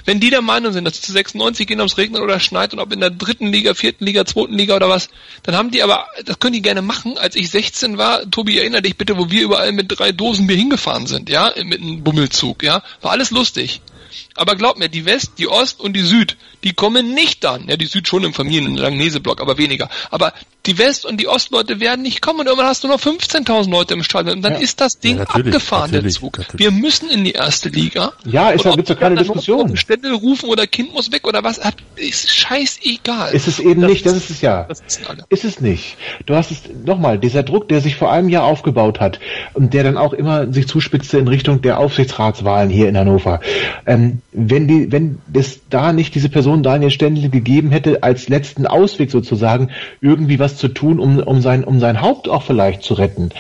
[0.05, 2.73] Wenn die der Meinung sind, dass es zu 96 gehen, ob es regnet oder schneit
[2.75, 5.09] und ob in der dritten Liga, vierten Liga, zweiten Liga oder was,
[5.43, 7.19] dann haben die aber, das können die gerne machen.
[7.19, 10.57] Als ich 16 war, Tobi, erinnere dich bitte, wo wir überall mit drei Dosen Bier
[10.57, 13.81] hingefahren sind, ja, mit einem Bummelzug, ja, war alles lustig.
[14.17, 14.26] much.
[14.37, 17.69] Aber glaub mir, die West, die Ost und die Süd, die kommen nicht dann.
[17.69, 19.89] Ja, die Süd schon im Familien-Langnese-Block, aber weniger.
[20.11, 20.33] Aber
[20.67, 23.95] die West- und die Ostleute werden nicht kommen und irgendwann hast du noch 15.000 Leute
[23.95, 26.39] im Stadion und dann ist das Ding Ja, abgefahren, der Zug.
[26.39, 26.59] natürlich.
[26.59, 28.13] Wir müssen in die erste Liga.
[28.25, 29.77] Ja, ist Und ja- gibt's ja keine Diskussion.
[29.77, 31.61] Ständel rufen oder Kind muss weg oder was,
[31.95, 33.33] ist scheißegal.
[33.33, 34.65] Ist es eben nicht, das ist es ja.
[34.65, 35.01] Das ist.
[35.29, 35.97] Ist es nicht.
[36.27, 39.21] Du hast es, nochmal, dieser Druck, der sich vor einem Jahr aufgebaut hat
[39.55, 43.41] und der dann auch immer sich zuspitzte in Richtung der Aufsichtsratswahlen hier in Hannover.
[43.87, 48.67] Ähm, wenn die, wenn es da nicht diese Person Daniel Stendel gegeben hätte, als letzten
[48.67, 49.71] Ausweg sozusagen,
[50.03, 53.31] irgendwie was zu tun, um, um sein, um sein Haupt auch vielleicht zu retten.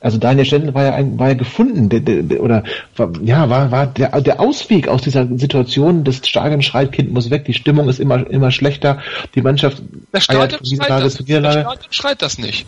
[0.00, 2.62] Also Daniel Stendel war ja, ein, war ja gefunden, der, der, der, oder,
[2.96, 7.30] war, ja, war, war der, der Ausweg aus dieser Situation, das Stadion schreit, Kind muss
[7.30, 9.00] weg, die Stimmung ist immer, immer schlechter,
[9.34, 9.82] die Mannschaft
[10.12, 11.14] Der Stadion schreit das.
[11.16, 12.66] Der schreit das nicht.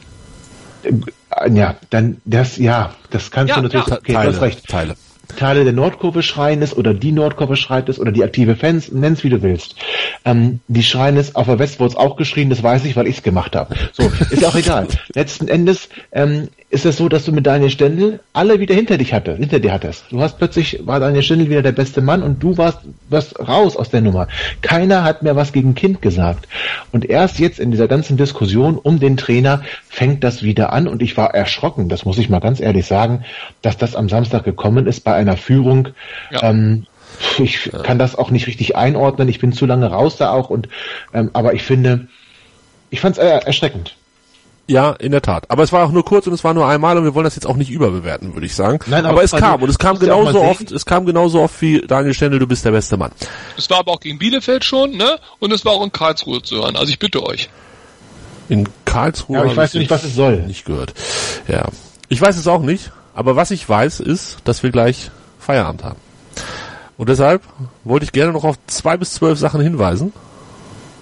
[1.53, 3.97] Ja, dann das, ja, das kannst Ja, du natürlich, ja.
[3.97, 4.68] okay, du hast Teile, recht.
[4.68, 4.97] Teile.
[5.37, 9.24] Teile der Nordkurve schreien es oder die Nordkurve schreit es oder die aktive Fans, nenn's
[9.24, 9.77] wie du willst.
[10.24, 13.22] Ähm, die schreien es, auf der West wurde auch geschrien, das weiß ich, weil ich's
[13.22, 13.74] gemacht habe.
[13.93, 14.87] So, ist auch egal.
[15.14, 19.14] Letzten Endes ähm, ist es so, dass du mit Daniel Stendel alle wieder hinter dich
[19.14, 20.05] hatte, hinter dir hattest.
[20.11, 23.79] Du hast plötzlich, war Daniel Stendel wieder der beste Mann und du warst, warst raus
[23.79, 24.29] aus der Nummer.
[24.61, 26.47] Keiner hat mehr was gegen Kind gesagt.
[26.93, 31.01] Und erst jetzt in dieser ganzen Diskussion um den Trainer fängt das wieder an und
[31.01, 33.24] ich war erschrocken, das muss ich mal ganz ehrlich sagen,
[33.62, 35.89] dass das am Samstag gekommen ist bei einer Führung.
[36.31, 36.51] Ja.
[36.51, 36.87] Ähm,
[37.39, 39.31] ich kann das auch nicht richtig einordnen.
[39.31, 40.68] Ich bin zu lange raus da auch und
[41.14, 42.09] ähm, aber ich finde,
[42.91, 43.97] ich fand es erschreckend.
[44.69, 45.49] Ja, in der Tat.
[45.49, 47.37] Aber es war auch nur kurz und es war nur einmal und wir wollen das
[47.37, 48.81] jetzt auch nicht überbewerten, würde ich sagen.
[48.87, 51.83] Nein, aber, aber es kam und es kam genauso oft, es kam genauso oft wie
[51.83, 53.12] Daniel Stendel, du bist der beste Mann.
[53.57, 55.19] Es war aber auch gegen Bielefeld schon, ne?
[55.39, 56.75] Und es war auch in Karlsruhe zu hören.
[56.75, 57.49] Also ich bitte euch.
[58.49, 59.37] In Karlsruhe.
[59.37, 60.39] Ja, aber ich weiß nicht, was es soll.
[60.39, 60.95] Nicht gehört.
[61.47, 61.67] Ja.
[62.09, 66.01] Ich weiß es auch nicht, aber was ich weiß ist, dass wir gleich Feierabend haben.
[66.97, 67.43] Und deshalb
[67.85, 70.12] wollte ich gerne noch auf zwei bis zwölf Sachen hinweisen.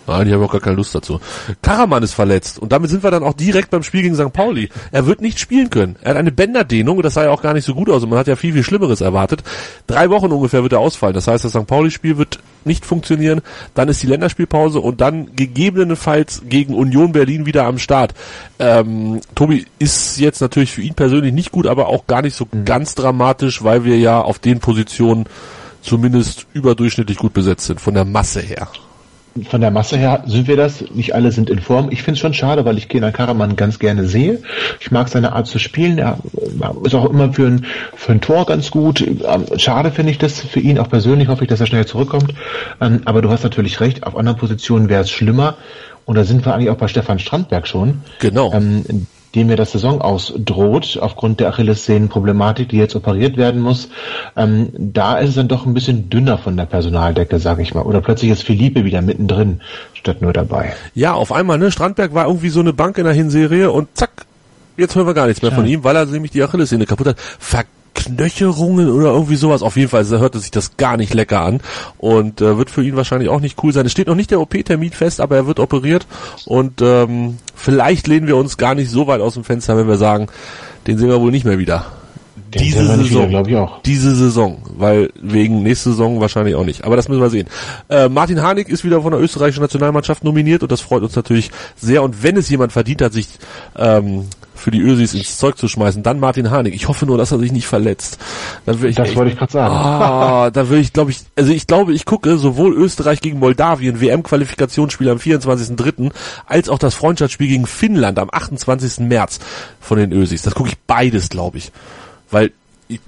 [0.07, 1.21] Nein, ich habe auch gar keine Lust dazu.
[1.63, 4.33] Karaman ist verletzt und damit sind wir dann auch direkt beim Spiel gegen St.
[4.33, 4.69] Pauli.
[4.93, 5.97] Er wird nicht spielen können.
[6.03, 8.11] Er hat eine Bänderdehnung und das sah ja auch gar nicht so gut aus und
[8.11, 9.43] man hat ja viel, viel Schlimmeres erwartet.
[9.87, 11.15] Drei Wochen ungefähr wird er ausfallen.
[11.15, 11.67] Das heißt, das St.
[11.67, 13.41] Pauli-Spiel wird nicht funktionieren.
[13.75, 18.15] Dann ist die Länderspielpause und dann gegebenenfalls gegen Union Berlin wieder am Start.
[18.59, 22.47] Ähm, Tobi ist jetzt natürlich für ihn persönlich nicht gut, aber auch gar nicht so
[22.65, 25.27] ganz dramatisch, weil wir ja auf den Positionen
[25.83, 28.69] zumindest überdurchschnittlich gut besetzt sind, von der Masse her.
[29.49, 30.85] Von der Masse her sind wir das.
[30.95, 31.89] Nicht alle sind in Form.
[31.91, 34.41] Ich finde es schon schade, weil ich Kenan Karaman ganz gerne sehe.
[34.79, 35.99] Ich mag seine Art zu spielen.
[35.99, 36.19] Er
[36.85, 37.67] ist auch immer für ein,
[37.97, 39.01] für ein Tor ganz gut.
[39.01, 40.79] Ähm, Schade finde ich das für ihn.
[40.79, 42.33] Auch persönlich hoffe ich, dass er schnell zurückkommt.
[42.81, 44.05] Ähm, Aber du hast natürlich recht.
[44.05, 45.57] Auf anderen Positionen wäre es schlimmer.
[46.05, 48.03] Und da sind wir eigentlich auch bei Stefan Strandberg schon.
[48.21, 48.53] Genau.
[48.53, 53.89] Ähm, dem mir das Saison ausdroht, aufgrund der Achillessehnenproblematik, die jetzt operiert werden muss,
[54.37, 57.83] ähm, da ist es dann doch ein bisschen dünner von der Personaldecke, sage ich mal.
[57.83, 59.61] Oder plötzlich ist Philippe wieder mittendrin,
[59.95, 60.73] statt nur dabei.
[60.95, 61.71] Ja, auf einmal, ne?
[61.71, 64.27] Strandberg war irgendwie so eine Bank in der Hinserie und zack,
[64.77, 67.17] jetzt hören wir gar nichts mehr von ihm, weil er nämlich die Achillessehne kaputt hat.
[67.95, 69.63] Verknöcherungen oder irgendwie sowas.
[69.63, 71.61] Auf jeden Fall hörte sich das gar nicht lecker an
[71.99, 73.87] und äh, wird für ihn wahrscheinlich auch nicht cool sein.
[73.87, 76.07] Es steht noch nicht der OP-Termin fest, aber er wird operiert
[76.47, 79.97] und ähm, vielleicht lehnen wir uns gar nicht so weit aus dem Fenster, wenn wir
[79.97, 80.29] sagen,
[80.87, 81.87] den sehen wir wohl nicht mehr wieder.
[82.53, 83.83] Den diese Saison, wieder, glaub ich auch.
[83.83, 86.85] diese Saison, weil wegen nächste Saison wahrscheinlich auch nicht.
[86.85, 87.49] Aber das müssen wir sehen.
[87.89, 91.51] Äh, Martin Harnik ist wieder von der österreichischen Nationalmannschaft nominiert und das freut uns natürlich
[91.77, 92.03] sehr.
[92.03, 93.29] Und wenn es jemand verdient hat, sich
[93.77, 94.27] ähm,
[94.65, 96.75] für die Ösis ins Zeug zu schmeißen, dann Martin Harnik.
[96.75, 98.17] Ich hoffe nur, dass er sich nicht verletzt.
[98.65, 99.75] Dann will ich Das echt- wollte ich gerade sagen.
[99.75, 104.01] Ah, da will ich, glaube ich, also ich glaube, ich gucke sowohl Österreich gegen Moldawien,
[104.01, 106.13] WM-Qualifikationsspiel am 24.03.,
[106.47, 109.01] als auch das Freundschaftsspiel gegen Finnland am 28.
[109.01, 109.39] März
[109.83, 110.41] von den Ösis.
[110.41, 111.71] Das gucke ich beides, glaube ich.
[112.31, 112.51] Weil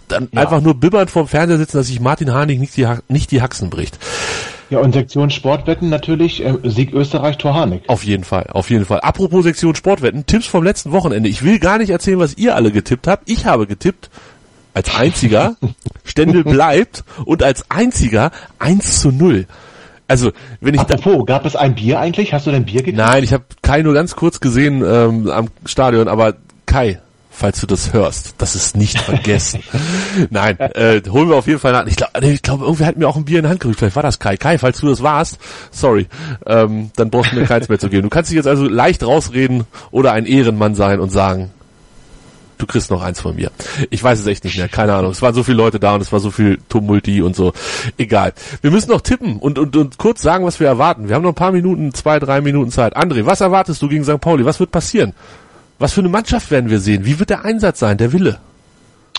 [0.09, 0.43] dann ja.
[0.43, 3.71] einfach nur bibbernd vorm Fernseher sitzen, dass sich Martin Harnik nicht die, nicht die Haxen
[3.71, 3.99] bricht.
[4.69, 7.83] Ja, und Sektion Sportwetten natürlich, äh, Sieg Österreich, Tor Harnik.
[7.87, 9.01] Auf jeden Fall, auf jeden Fall.
[9.01, 11.29] Apropos Sektion Sportwetten, Tipps vom letzten Wochenende.
[11.29, 13.31] Ich will gar nicht erzählen, was ihr alle getippt habt.
[13.31, 14.11] Ich habe getippt,
[14.75, 15.57] als einziger,
[16.05, 19.47] Stendel bleibt und als einziger 1 zu 0.
[20.09, 22.33] Also, wenn ich Apropos, da, gab es ein Bier eigentlich?
[22.33, 22.99] Hast du denn Bier gekriegt?
[22.99, 26.35] Nein, ich habe Kai nur ganz kurz gesehen ähm, am Stadion, aber
[26.67, 27.01] Kai,
[27.37, 29.63] falls du das hörst, das ist nicht vergessen.
[30.31, 31.87] Nein, äh, holen wir auf jeden Fall nach.
[31.87, 33.79] Ich glaube, ich glaub, irgendwie hat mir auch ein Bier in die Hand gerückt.
[33.79, 34.37] Vielleicht war das Kai.
[34.37, 35.39] Kai, falls du das warst,
[35.71, 36.07] sorry,
[36.47, 38.05] ähm, dann brauchst du mir keins mehr zu geben.
[38.05, 41.51] Du kannst dich jetzt also leicht rausreden oder ein Ehrenmann sein und sagen,
[42.57, 43.51] du kriegst noch eins von mir.
[43.91, 45.11] Ich weiß es echt nicht mehr, keine Ahnung.
[45.11, 47.53] Es waren so viele Leute da und es war so viel Tumulti und so.
[47.99, 48.33] Egal.
[48.63, 51.09] Wir müssen noch tippen und, und, und kurz sagen, was wir erwarten.
[51.09, 52.97] Wir haben noch ein paar Minuten, zwei, drei Minuten Zeit.
[52.97, 54.21] André, was erwartest du gegen St.
[54.21, 54.47] Pauli?
[54.47, 55.13] Was wird passieren?
[55.79, 57.05] Was für eine Mannschaft werden wir sehen?
[57.05, 58.41] Wie wird der Einsatz sein, der Wille?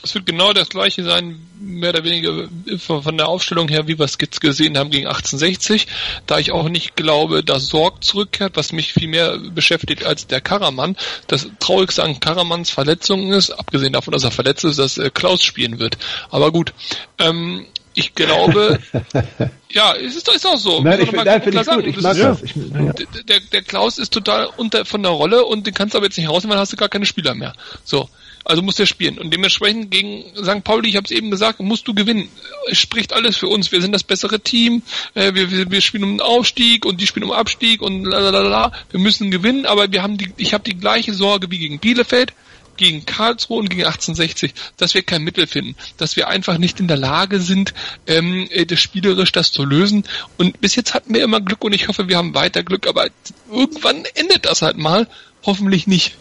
[0.03, 2.47] Es wird genau das gleiche sein, mehr oder weniger
[2.79, 5.87] von der Aufstellung her, wie wir es gesehen haben gegen 1860.
[6.27, 10.39] Da ich auch nicht glaube, dass Sorg zurückkehrt, was mich viel mehr beschäftigt als der
[10.39, 10.95] Karaman.
[11.27, 15.43] Das Traurigste an Karamans Verletzung ist, abgesehen davon, dass er verletzt ist, dass äh, Klaus
[15.43, 15.97] spielen wird.
[16.29, 16.73] Aber gut.
[17.17, 17.65] Ähm,
[17.97, 18.79] ich glaube,
[19.71, 20.81] ja, es ist, ist auch so.
[20.83, 21.87] Nein, ich, nein, finde ich gut.
[21.87, 22.43] Ich mag das.
[22.43, 22.93] Ich, ja.
[23.23, 26.17] der, der Klaus ist total unter von der Rolle und den kannst du aber jetzt
[26.17, 27.53] nicht rausnehmen, weil hast du gar keine Spieler mehr.
[27.83, 28.07] So.
[28.45, 29.17] Also muss der spielen.
[29.17, 30.63] Und dementsprechend gegen St.
[30.63, 32.29] Pauli, ich habe es eben gesagt, musst du gewinnen.
[32.69, 33.71] Es spricht alles für uns.
[33.71, 34.83] Wir sind das bessere Team.
[35.15, 38.73] Äh, wir, wir, wir spielen um den Aufstieg und die spielen um Abstieg und lalala.
[38.91, 42.31] Wir müssen gewinnen, aber wir haben die, ich habe die gleiche Sorge wie gegen Bielefeld
[42.77, 46.87] gegen Karlsruhe und gegen 1860, dass wir kein Mittel finden, dass wir einfach nicht in
[46.87, 47.73] der Lage sind,
[48.05, 50.03] ähm, äh, das spielerisch das zu lösen.
[50.37, 53.09] Und bis jetzt hatten wir immer Glück und ich hoffe, wir haben weiter Glück, aber
[53.51, 55.07] irgendwann endet das halt mal.
[55.43, 56.17] Hoffentlich nicht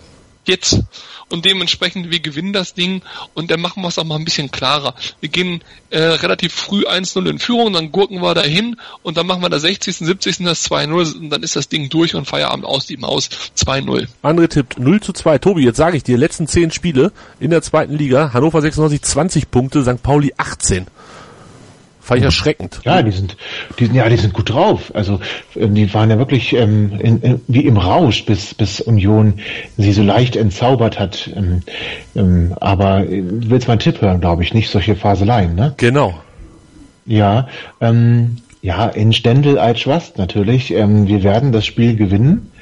[0.48, 0.80] jetzt
[1.28, 3.02] und dementsprechend wir gewinnen das Ding
[3.34, 4.94] und dann machen wir es auch mal ein bisschen klarer.
[5.20, 9.42] Wir gehen äh, relativ früh 1-0 in Führung, dann gurken wir dahin und dann machen
[9.42, 10.38] wir der 60., 70.
[10.38, 14.06] das 2-0 und dann ist das Ding durch und Feierabend aus die Maus 2-0.
[14.22, 15.38] Andere tippt 0 zu 2.
[15.38, 19.50] Tobi, jetzt sage ich dir, letzten 10 Spiele in der zweiten Liga, Hannover 96 20
[19.50, 20.02] Punkte, St.
[20.02, 20.86] Pauli 18.
[22.06, 22.82] Fand ich erschreckend.
[22.84, 23.36] Ja, die sind,
[23.80, 24.92] die sind, ja, die sind gut drauf.
[24.94, 25.18] Also,
[25.56, 29.40] ähm, die waren ja wirklich ähm, in, in, wie im Rausch, bis, bis Union
[29.76, 31.28] sie so leicht entzaubert hat.
[31.34, 31.62] Ähm,
[32.14, 35.74] ähm, aber äh, du willst mal einen Tipp hören, glaube ich, nicht solche Faseleien, ne?
[35.78, 36.14] Genau.
[37.06, 37.48] Ja,
[37.80, 40.72] ähm, ja, in Stendel als Schwast natürlich.
[40.72, 42.52] Ähm, wir werden das Spiel gewinnen.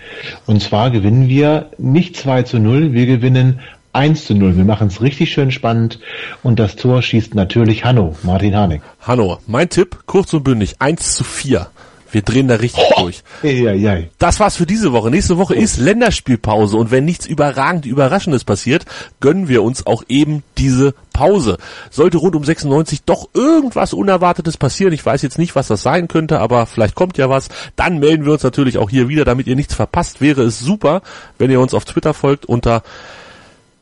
[0.46, 3.60] Und zwar gewinnen wir nicht 2 zu 0, wir gewinnen
[3.94, 4.56] 1 zu 0.
[4.56, 6.00] Wir machen es richtig schön spannend
[6.42, 8.82] und das Tor schießt natürlich Hanno, Martin Hanek.
[9.00, 11.68] Hanno, mein Tipp, kurz und bündig, 1 zu 4.
[12.10, 13.24] Wir drehen da richtig oh, durch.
[13.42, 13.98] Ja, ja.
[14.18, 15.10] Das war's für diese Woche.
[15.10, 18.84] Nächste Woche ist Länderspielpause und wenn nichts überragend Überraschendes passiert,
[19.18, 21.58] gönnen wir uns auch eben diese Pause.
[21.90, 26.06] Sollte rund um 96 doch irgendwas Unerwartetes passieren, ich weiß jetzt nicht, was das sein
[26.06, 29.48] könnte, aber vielleicht kommt ja was, dann melden wir uns natürlich auch hier wieder, damit
[29.48, 30.20] ihr nichts verpasst.
[30.20, 31.02] Wäre es super,
[31.38, 32.84] wenn ihr uns auf Twitter folgt unter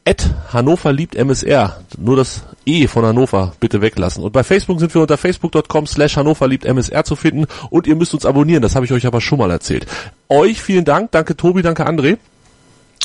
[0.04, 1.80] Ed Hannover liebt MSR.
[1.96, 4.24] Nur das E von Hannover bitte weglassen.
[4.24, 7.94] Und bei Facebook sind wir unter facebook.com slash Hannover liebt MSR zu finden und ihr
[7.94, 8.62] müsst uns abonnieren.
[8.62, 9.86] Das habe ich euch aber schon mal erzählt.
[10.28, 11.12] Euch vielen Dank.
[11.12, 12.18] Danke Tobi, danke André.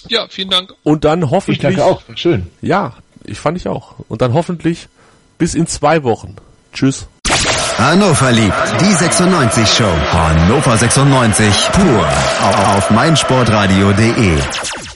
[0.07, 0.73] Ja, vielen Dank.
[0.83, 1.57] Und dann hoffentlich.
[1.57, 2.01] Ich danke auch.
[2.15, 2.47] Schön.
[2.61, 2.93] Ja,
[3.25, 3.95] ich fand ich auch.
[4.07, 4.87] Und dann hoffentlich
[5.37, 6.35] bis in zwei Wochen.
[6.73, 7.07] Tschüss.
[7.77, 9.83] Hannover liebt die 96 Show.
[10.11, 12.07] Hannover 96 pur
[12.75, 14.86] auf meinsportradio.de.